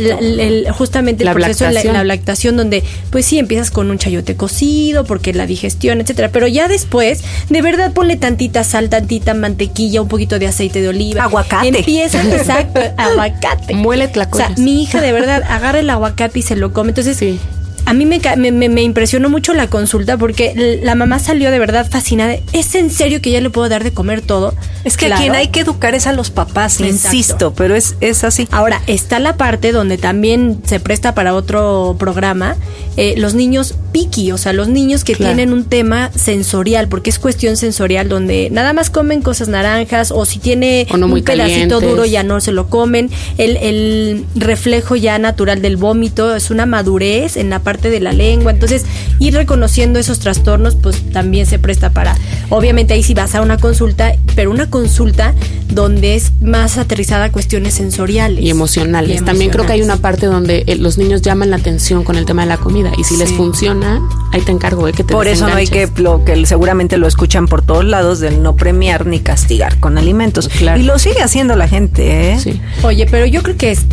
justamente 0.73 1.23
el 1.23 1.31
proceso 1.31 1.65
de 1.65 1.83
la, 1.91 2.03
lactación, 2.03 2.55
donde 2.55 2.81
pues 3.09 3.25
sí 3.25 3.39
empiezas 3.39 3.71
con 3.71 3.91
un 3.91 3.97
chayote 3.97 4.35
cocido, 4.35 5.03
porque 5.03 5.33
la 5.33 5.45
digestión, 5.45 5.99
etcétera. 5.99 6.29
Pero 6.31 6.47
ya 6.47 6.67
después, 6.67 7.23
de 7.49 7.61
verdad 7.61 7.91
ponle 7.91 8.15
tantita 8.15 8.63
sal, 8.63 8.89
tantita 8.89 9.33
mantequilla, 9.33 10.01
un 10.01 10.07
poquito 10.07 10.39
de 10.39 10.47
aceite 10.47 10.81
de 10.81 10.87
oliva. 10.87 11.23
Aguacate. 11.23 11.67
Empieza, 11.67 12.23
exacto, 12.23 12.79
aguacate. 12.97 13.75
Muele 13.75 14.09
la 14.15 14.29
cosa 14.29 14.49
mi 14.63 14.81
hija 14.81 15.01
de 15.01 15.11
verdad 15.13 15.43
agarra 15.47 15.79
el 15.79 15.89
aguacate 15.89 16.39
y 16.39 16.41
se 16.41 16.55
lo 16.55 16.73
come. 16.73 16.89
Entonces, 16.89 17.17
sí 17.17 17.39
a 17.85 17.93
mí 17.93 18.05
me, 18.05 18.19
me, 18.51 18.81
impresionó 18.81 19.29
mucho 19.29 19.53
la 19.53 19.67
consulta 19.67 20.17
porque 20.17 20.79
la 20.81 20.95
mamá 20.95 21.19
salió 21.19 21.51
de 21.51 21.59
verdad 21.59 21.87
fascinada. 21.89 22.35
¿Es 22.53 22.75
en 22.75 22.89
serio 22.89 23.21
que 23.21 23.31
ya 23.31 23.41
le 23.41 23.49
puedo 23.49 23.67
dar 23.67 23.83
de 23.83 23.91
comer 23.91 24.21
todo? 24.21 24.53
Es 24.85 24.97
que 24.97 25.11
a 25.11 25.17
quien 25.17 25.35
hay 25.35 25.49
que 25.49 25.61
educar 25.61 25.93
es 25.93 26.07
a 26.07 26.13
los 26.13 26.29
papás, 26.29 26.79
insisto, 26.79 27.53
pero 27.53 27.75
es, 27.75 27.95
es 27.99 28.23
así. 28.23 28.47
Ahora, 28.51 28.81
está 28.87 29.19
la 29.19 29.37
parte 29.37 29.71
donde 29.71 29.97
también 29.97 30.61
se 30.65 30.79
presta 30.79 31.13
para 31.13 31.33
otro 31.33 31.95
programa, 31.99 32.55
eh, 32.95 33.15
los 33.17 33.33
niños 33.33 33.75
piqui, 33.91 34.31
o 34.31 34.37
sea, 34.37 34.53
los 34.53 34.67
niños 34.67 35.03
que 35.03 35.15
tienen 35.15 35.53
un 35.53 35.65
tema 35.65 36.11
sensorial, 36.15 36.87
porque 36.87 37.09
es 37.09 37.19
cuestión 37.19 37.57
sensorial 37.57 38.09
donde 38.09 38.49
nada 38.51 38.73
más 38.73 38.89
comen 38.89 39.21
cosas 39.21 39.47
naranjas 39.47 40.11
o 40.11 40.25
si 40.25 40.39
tiene 40.39 40.87
un 40.91 41.23
pedacito 41.23 41.79
duro 41.79 42.05
ya 42.05 42.23
no 42.23 42.39
se 42.41 42.51
lo 42.51 42.67
comen. 42.67 43.09
El, 43.37 43.57
el 43.57 44.25
reflejo 44.35 44.95
ya 44.95 45.17
natural 45.19 45.61
del 45.61 45.77
vómito 45.77 46.35
es 46.35 46.49
una 46.49 46.65
madurez 46.65 47.37
en 47.37 47.49
la 47.49 47.59
parte 47.59 47.72
de 47.81 47.99
la 47.99 48.13
lengua. 48.13 48.51
Entonces, 48.51 48.85
ir 49.19 49.33
reconociendo 49.33 49.99
esos 49.99 50.19
trastornos, 50.19 50.75
pues 50.75 51.01
también 51.11 51.45
se 51.45 51.59
presta 51.59 51.91
para, 51.91 52.15
obviamente 52.49 52.93
ahí 52.93 53.03
sí 53.03 53.13
vas 53.13 53.35
a 53.35 53.41
una 53.41 53.57
consulta, 53.57 54.13
pero 54.35 54.51
una 54.51 54.69
consulta 54.69 55.33
donde 55.69 56.15
es 56.15 56.33
más 56.41 56.77
aterrizada 56.77 57.25
a 57.25 57.31
cuestiones 57.31 57.73
sensoriales. 57.73 58.43
Y 58.43 58.49
emocionales. 58.49 59.23
También 59.23 59.49
creo 59.51 59.65
que 59.65 59.73
hay 59.73 59.81
una 59.81 59.97
parte 59.97 60.27
donde 60.27 60.63
eh, 60.67 60.75
los 60.75 60.97
niños 60.97 61.21
llaman 61.21 61.49
la 61.49 61.57
atención 61.57 62.03
con 62.03 62.15
el 62.15 62.25
tema 62.25 62.43
de 62.43 62.49
la 62.49 62.57
comida. 62.57 62.91
Y 62.97 63.03
si 63.03 63.17
les 63.17 63.31
funciona, 63.31 64.01
ahí 64.31 64.41
te 64.41 64.51
encargo 64.51 64.85
de 64.85 64.93
que 64.93 65.03
te 65.03 65.13
Por 65.13 65.27
eso 65.27 65.47
no 65.47 65.55
hay 65.55 65.67
que, 65.67 65.89
lo 65.97 66.23
que 66.23 66.45
seguramente 66.45 66.97
lo 66.97 67.07
escuchan 67.07 67.47
por 67.47 67.61
todos 67.61 67.85
lados, 67.85 68.19
del 68.19 68.43
no 68.43 68.55
premiar 68.55 69.05
ni 69.05 69.19
castigar 69.19 69.79
con 69.79 69.97
alimentos. 69.97 70.49
Y 70.77 70.83
lo 70.83 70.99
sigue 70.99 71.21
haciendo 71.21 71.55
la 71.55 71.67
gente, 71.67 72.33
¿eh? 72.33 72.59
Oye, 72.83 73.07
pero 73.09 73.25
yo 73.25 73.41
creo 73.43 73.57
que 73.57 73.71
es, 73.71 73.85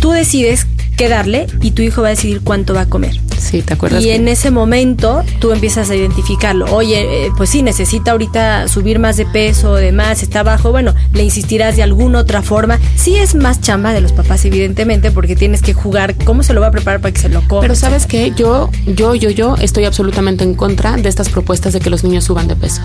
tú 0.00 0.10
decides 0.10 0.66
qué 0.96 1.08
darle 1.08 1.46
y 1.62 1.70
tu 1.70 1.82
hijo 1.82 2.02
va 2.02 2.08
a 2.08 2.10
decidir 2.10 2.40
cuánto 2.42 2.74
va 2.74 2.82
a 2.82 2.86
comer. 2.86 3.18
Sí, 3.38 3.62
¿te 3.62 3.72
acuerdas? 3.72 4.02
Y 4.02 4.10
en 4.10 4.28
ese 4.28 4.50
momento 4.50 5.22
tú 5.38 5.50
empiezas 5.52 5.88
a 5.88 5.96
identificarlo. 5.96 6.66
Oye, 6.74 7.26
eh, 7.26 7.30
pues 7.36 7.48
sí, 7.48 7.62
necesita 7.62 8.12
ahorita 8.12 8.68
subir 8.68 8.98
más 8.98 9.16
de 9.16 9.24
peso, 9.24 9.74
demás, 9.74 10.22
está 10.22 10.42
bajo. 10.42 10.70
Bueno, 10.70 10.94
le 11.14 11.22
insistirás 11.22 11.76
de 11.76 11.82
alguna 11.82 12.18
otra 12.18 12.42
forma. 12.42 12.78
Sí 12.96 13.16
es 13.16 13.34
más 13.34 13.60
chamba 13.60 13.94
de 13.94 14.02
los 14.02 14.12
papás, 14.12 14.44
evidentemente, 14.44 15.10
porque 15.10 15.36
tienes 15.36 15.62
que 15.62 15.72
jugar 15.72 16.14
cómo 16.24 16.42
se 16.42 16.52
lo 16.52 16.60
va 16.60 16.66
a 16.66 16.70
preparar 16.70 17.00
para 17.00 17.12
que 17.12 17.20
se 17.20 17.30
lo 17.30 17.46
coma. 17.48 17.62
Pero 17.62 17.74
sabes 17.74 18.06
qué, 18.06 18.32
yo, 18.36 18.68
yo, 18.86 19.14
yo, 19.14 19.30
yo 19.30 19.56
estoy 19.56 19.86
absolutamente 19.86 20.44
en 20.44 20.54
contra 20.54 20.96
de 20.98 21.08
estas 21.08 21.30
propuestas 21.30 21.72
de 21.72 21.80
que 21.80 21.88
los 21.88 22.04
niños 22.04 22.24
suban 22.24 22.46
de 22.46 22.56
peso 22.56 22.82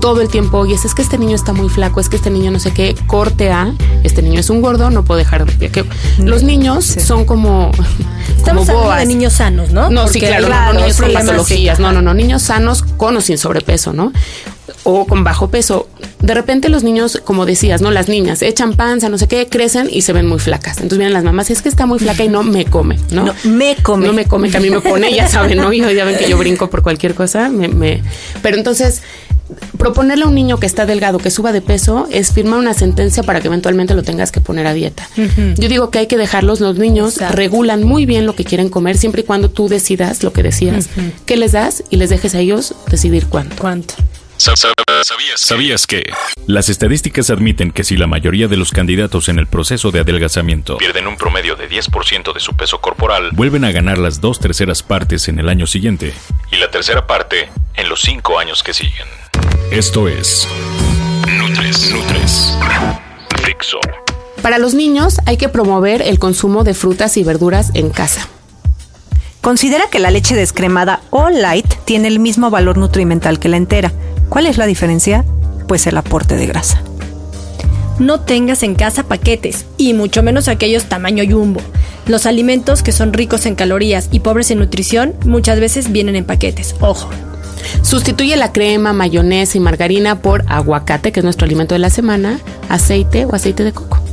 todo 0.00 0.20
el 0.20 0.28
tiempo, 0.28 0.58
oye, 0.58 0.74
es 0.74 0.94
que 0.94 1.02
este 1.02 1.18
niño 1.18 1.34
está 1.34 1.52
muy 1.52 1.68
flaco, 1.68 2.00
es 2.00 2.08
que 2.08 2.16
este 2.16 2.30
niño 2.30 2.50
no 2.50 2.58
sé 2.58 2.72
qué, 2.72 2.94
corte 3.06 3.50
a, 3.50 3.72
este 4.04 4.22
niño 4.22 4.40
es 4.40 4.50
un 4.50 4.60
gordo, 4.60 4.90
no 4.90 5.04
puedo 5.04 5.18
dejar 5.18 5.44
de 5.46 5.70
que 5.70 5.84
los 6.18 6.42
niños 6.42 6.84
son 6.84 7.24
como 7.24 7.70
Estamos 8.36 8.66
como 8.66 8.80
hablando 8.80 9.00
de 9.00 9.06
niños 9.06 9.32
sanos, 9.34 9.70
¿no? 9.70 9.90
No, 9.90 10.08
sí, 10.08 10.20
claro, 10.20 10.46
hay 10.46 10.50
no, 10.52 10.72
no, 10.72 10.80
niños 10.80 11.00
con 11.00 11.12
patologías, 11.12 11.78
no, 11.78 11.92
no, 11.92 12.02
no, 12.02 12.14
niños 12.14 12.42
sanos 12.42 12.82
con 12.82 13.16
o 13.16 13.20
sin 13.20 13.38
sobrepeso, 13.38 13.92
¿no? 13.92 14.12
O 14.84 15.06
con 15.06 15.24
bajo 15.24 15.50
peso. 15.50 15.88
De 16.20 16.34
repente 16.34 16.68
los 16.68 16.82
niños, 16.82 17.20
como 17.24 17.46
decías, 17.46 17.80
¿no? 17.80 17.90
Las 17.90 18.08
niñas 18.08 18.42
echan 18.42 18.74
panza, 18.74 19.08
no 19.08 19.18
sé 19.18 19.28
qué, 19.28 19.46
crecen 19.46 19.88
y 19.90 20.02
se 20.02 20.12
ven 20.12 20.26
muy 20.26 20.38
flacas. 20.38 20.78
Entonces 20.78 20.98
vienen 20.98 21.14
las 21.14 21.24
mamás, 21.24 21.50
es 21.50 21.62
que 21.62 21.68
está 21.68 21.86
muy 21.86 21.98
flaca 21.98 22.24
y 22.24 22.28
no 22.28 22.42
me 22.42 22.64
come, 22.64 22.98
¿no? 23.10 23.24
No, 23.24 23.34
me 23.44 23.76
come. 23.76 24.06
No 24.06 24.12
me 24.12 24.24
come, 24.24 24.50
que 24.50 24.56
a 24.56 24.60
mí 24.60 24.70
me 24.70 24.80
pone, 24.80 25.14
ya 25.14 25.28
saben, 25.28 25.58
¿no? 25.58 25.72
Ya 25.72 26.04
ven 26.04 26.16
que 26.16 26.28
yo 26.28 26.38
brinco 26.38 26.70
por 26.70 26.82
cualquier 26.82 27.14
cosa, 27.14 27.48
me, 27.48 27.68
me... 27.68 28.02
Pero 28.42 28.56
entonces 28.56 29.02
proponerle 29.78 30.24
a 30.24 30.28
un 30.28 30.34
niño 30.34 30.58
que 30.58 30.66
está 30.66 30.86
delgado 30.86 31.18
que 31.18 31.30
suba 31.30 31.52
de 31.52 31.60
peso 31.60 32.06
es 32.10 32.32
firmar 32.32 32.58
una 32.58 32.74
sentencia 32.74 33.22
para 33.22 33.40
que 33.40 33.48
eventualmente 33.48 33.94
lo 33.94 34.02
tengas 34.02 34.30
que 34.30 34.40
poner 34.40 34.66
a 34.66 34.74
dieta. 34.74 35.08
Yo 35.56 35.68
digo 35.68 35.90
que 35.90 36.00
hay 36.00 36.06
que 36.06 36.16
dejarlos, 36.16 36.60
los 36.60 36.76
niños 36.76 37.14
Exacto. 37.14 37.36
regulan 37.36 37.82
muy 37.82 38.06
bien 38.06 38.26
lo 38.26 38.34
que 38.34 38.44
quieren 38.44 38.68
comer 38.68 38.98
siempre 38.98 39.22
y 39.22 39.24
cuando 39.24 39.50
tú 39.50 39.68
decidas 39.68 40.22
lo 40.22 40.32
que 40.32 40.42
decías, 40.42 40.88
qué 41.24 41.36
les 41.36 41.52
das 41.52 41.82
y 41.90 41.96
les 41.96 42.10
dejes 42.10 42.34
a 42.34 42.40
ellos 42.40 42.74
decidir 42.90 43.26
cuánto. 43.26 43.56
¿Cuánto? 43.58 43.94
¿Sabías, 44.56 45.40
¿Sabías 45.40 45.86
que? 45.86 46.10
Las 46.46 46.68
estadísticas 46.68 47.28
admiten 47.30 47.70
que 47.70 47.84
si 47.84 47.96
la 47.96 48.06
mayoría 48.06 48.48
de 48.48 48.56
los 48.56 48.70
candidatos 48.70 49.28
en 49.28 49.38
el 49.38 49.46
proceso 49.46 49.90
de 49.90 50.00
adelgazamiento 50.00 50.78
pierden 50.78 51.06
un 51.06 51.16
promedio 51.16 51.54
de 51.54 51.68
10% 51.68 52.32
de 52.32 52.40
su 52.40 52.56
peso 52.56 52.80
corporal, 52.80 53.30
vuelven 53.32 53.64
a 53.64 53.72
ganar 53.72 53.98
las 53.98 54.20
dos 54.20 54.40
terceras 54.40 54.82
partes 54.82 55.28
en 55.28 55.38
el 55.38 55.48
año 55.48 55.66
siguiente 55.66 56.14
y 56.50 56.56
la 56.56 56.70
tercera 56.70 57.06
parte 57.06 57.50
en 57.74 57.88
los 57.88 58.00
cinco 58.00 58.38
años 58.38 58.62
que 58.62 58.72
siguen. 58.72 59.06
Esto 59.70 60.08
es 60.08 60.48
Nutres, 61.28 61.92
Nutres, 61.92 62.54
Dixo. 63.46 63.80
Para 64.40 64.58
los 64.58 64.72
niños 64.72 65.18
hay 65.26 65.36
que 65.36 65.48
promover 65.48 66.00
el 66.00 66.18
consumo 66.18 66.64
de 66.64 66.72
frutas 66.74 67.16
y 67.18 67.24
verduras 67.24 67.70
en 67.74 67.90
casa. 67.90 68.28
Considera 69.42 69.84
que 69.90 69.98
la 69.98 70.10
leche 70.10 70.34
descremada 70.34 71.00
o 71.10 71.30
light 71.30 71.66
tiene 71.84 72.08
el 72.08 72.18
mismo 72.18 72.50
valor 72.50 72.76
nutrimental 72.76 73.38
que 73.38 73.48
la 73.48 73.56
entera. 73.56 73.92
¿Cuál 74.28 74.46
es 74.46 74.58
la 74.58 74.66
diferencia? 74.66 75.24
Pues 75.66 75.86
el 75.86 75.96
aporte 75.96 76.36
de 76.36 76.46
grasa. 76.46 76.82
No 77.98 78.20
tengas 78.20 78.62
en 78.62 78.74
casa 78.74 79.02
paquetes, 79.02 79.66
y 79.76 79.92
mucho 79.92 80.22
menos 80.22 80.48
aquellos 80.48 80.84
tamaño 80.84 81.24
jumbo. 81.28 81.60
Los 82.06 82.26
alimentos 82.26 82.82
que 82.82 82.92
son 82.92 83.12
ricos 83.12 83.44
en 83.46 83.54
calorías 83.54 84.08
y 84.12 84.20
pobres 84.20 84.50
en 84.50 84.60
nutrición 84.60 85.14
muchas 85.24 85.60
veces 85.60 85.90
vienen 85.90 86.16
en 86.16 86.24
paquetes. 86.24 86.74
Ojo. 86.80 87.10
Sustituye 87.82 88.36
la 88.36 88.52
crema, 88.52 88.92
mayonesa 88.92 89.58
y 89.58 89.60
margarina 89.60 90.22
por 90.22 90.44
aguacate, 90.46 91.12
que 91.12 91.20
es 91.20 91.24
nuestro 91.24 91.44
alimento 91.44 91.74
de 91.74 91.80
la 91.80 91.90
semana, 91.90 92.38
aceite 92.68 93.24
o 93.24 93.34
aceite 93.34 93.64
de 93.64 93.72
coco. 93.72 94.07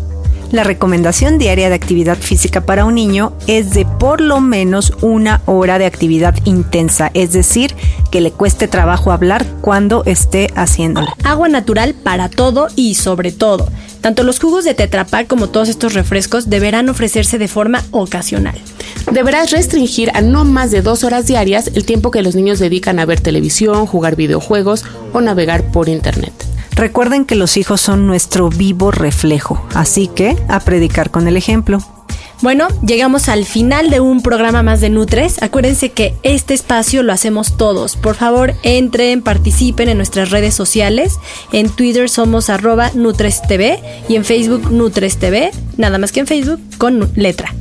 La 0.55 0.63
recomendación 0.63 1.37
diaria 1.37 1.67
de 1.67 1.75
actividad 1.75 2.17
física 2.17 2.61
para 2.61 2.85
un 2.85 2.95
niño 2.95 3.33
es 3.45 3.71
de 3.71 3.85
por 3.85 4.21
lo 4.21 4.39
menos 4.39 4.93
una 5.01 5.41
hora 5.47 5.77
de 5.77 5.85
actividad 5.85 6.33
intensa, 6.45 7.11
es 7.13 7.33
decir, 7.33 7.75
que 8.09 8.21
le 8.21 8.31
cueste 8.31 8.69
trabajo 8.69 9.11
hablar 9.11 9.45
cuando 9.59 10.05
esté 10.05 10.53
haciéndola. 10.55 11.13
Agua 11.25 11.49
natural 11.49 11.93
para 11.93 12.29
todo 12.29 12.69
y 12.77 12.95
sobre 12.95 13.33
todo. 13.33 13.67
Tanto 13.99 14.23
los 14.23 14.39
jugos 14.39 14.63
de 14.63 14.73
Tetra 14.73 15.03
Pak 15.03 15.27
como 15.27 15.49
todos 15.49 15.67
estos 15.67 15.93
refrescos 15.93 16.49
deberán 16.49 16.87
ofrecerse 16.87 17.37
de 17.37 17.49
forma 17.49 17.83
ocasional. 17.91 18.55
Deberás 19.11 19.51
restringir 19.51 20.09
a 20.13 20.21
no 20.21 20.45
más 20.45 20.71
de 20.71 20.81
dos 20.81 21.03
horas 21.03 21.27
diarias 21.27 21.69
el 21.75 21.83
tiempo 21.83 22.11
que 22.11 22.21
los 22.21 22.33
niños 22.33 22.59
dedican 22.59 22.99
a 22.99 23.05
ver 23.05 23.19
televisión, 23.19 23.85
jugar 23.87 24.15
videojuegos 24.15 24.85
o 25.11 25.19
navegar 25.19 25.69
por 25.73 25.89
internet. 25.89 26.44
Recuerden 26.75 27.25
que 27.25 27.35
los 27.35 27.55
hijos 27.55 27.79
son 27.79 28.05
nuestro 28.05 28.49
vivo 28.49 28.91
reflejo, 28.91 29.65
así 29.73 30.07
que 30.07 30.37
a 30.49 30.59
predicar 30.59 31.09
con 31.09 31.27
el 31.27 31.37
ejemplo. 31.37 31.79
Bueno, 32.41 32.67
llegamos 32.85 33.29
al 33.29 33.45
final 33.45 33.89
de 33.89 34.01
un 34.01 34.21
programa 34.21 34.61
más 34.61 34.81
de 34.81 34.89
Nutres. 34.89 35.41
Acuérdense 35.41 35.91
que 35.93 36.13
este 36.21 36.53
espacio 36.53 37.01
lo 37.01 37.13
hacemos 37.13 37.55
todos. 37.55 37.95
Por 37.95 38.15
favor, 38.15 38.53
entren, 38.63 39.21
participen 39.21 39.87
en 39.87 39.97
nuestras 39.97 40.31
redes 40.31 40.53
sociales. 40.53 41.17
En 41.53 41.69
Twitter 41.69 42.09
somos 42.09 42.49
arroba 42.49 42.91
NutresTV 42.93 43.79
y 44.09 44.17
en 44.17 44.25
Facebook 44.25 44.69
NutresTV, 44.69 45.51
nada 45.77 45.97
más 45.97 46.11
que 46.11 46.19
en 46.19 46.27
Facebook 46.27 46.59
con 46.77 47.09
letra. 47.15 47.55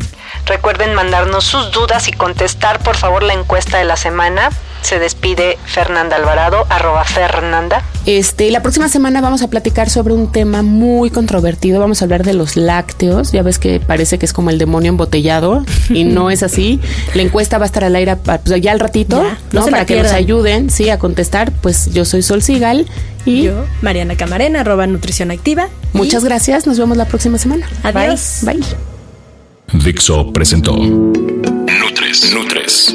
Recuerden 0.47 0.93
mandarnos 0.93 1.45
sus 1.45 1.71
dudas 1.71 2.09
y 2.09 2.13
contestar 2.13 2.83
por 2.83 2.97
favor 2.97 3.23
la 3.23 3.35
encuesta 3.35 3.79
de 3.79 3.85
la 3.85 3.97
semana. 3.97 4.51
Se 4.85 4.99
despide 4.99 5.57
Fernanda 5.65 6.17
Alvarado, 6.17 6.67
arroba 6.69 7.05
Fernanda. 7.05 7.83
Este, 8.05 8.51
la 8.51 8.61
próxima 8.61 8.91
semana 8.91 9.23
vamos 9.23 9.41
a 9.41 9.49
platicar 9.49 9.89
sobre 9.89 10.13
un 10.13 10.31
tema 10.31 10.61
muy 10.61 11.09
controvertido. 11.09 11.81
Vamos 11.81 12.03
a 12.03 12.05
hablar 12.05 12.23
de 12.23 12.35
los 12.35 12.57
lácteos. 12.59 13.33
Ya 13.33 13.43
ves 13.43 13.59
que 13.59 13.81
parece 13.81 14.19
que 14.19 14.27
es 14.27 14.35
como 14.35 14.51
el 14.51 14.59
demonio 14.59 14.91
embotellado 14.91 15.65
y 15.89 16.05
no 16.05 16.31
es 16.31 16.43
así. 16.43 16.81
La 17.15 17.23
encuesta 17.23 17.57
va 17.57 17.65
a 17.65 17.67
estar 17.67 17.83
al 17.83 17.97
aire 17.97 18.15
pa- 18.17 18.37
pues, 18.39 18.61
ya 18.61 18.73
al 18.73 18.79
ratito, 18.81 19.23
Ya, 19.23 19.39
no 19.53 19.65
Para 19.67 19.87
que 19.87 20.03
nos 20.03 20.13
ayuden, 20.13 20.69
sí, 20.69 20.91
a 20.91 20.99
contestar. 20.99 21.51
Pues 21.51 21.91
yo 21.95 22.05
soy 22.05 22.21
Sol 22.21 22.43
Sigal 22.43 22.87
y 23.25 23.45
Yo, 23.45 23.65
Mariana 23.81 24.17
Camarena, 24.19 24.61
arroba 24.61 24.87
Nutrición 24.87 25.31
Activa. 25.31 25.69
muchas 25.95 26.25
gracias. 26.25 26.67
Nos 26.67 26.79
vemos 26.79 26.99
la 26.99 27.07
próxima 27.07 27.39
semana. 27.39 27.67
Adiós. 27.85 28.41
Bye. 28.43 28.57
Bye. 28.59 29.83
Dixo 29.83 30.31
presentó 30.31 30.77
Nutres, 30.77 32.35
Nutres. 32.35 32.95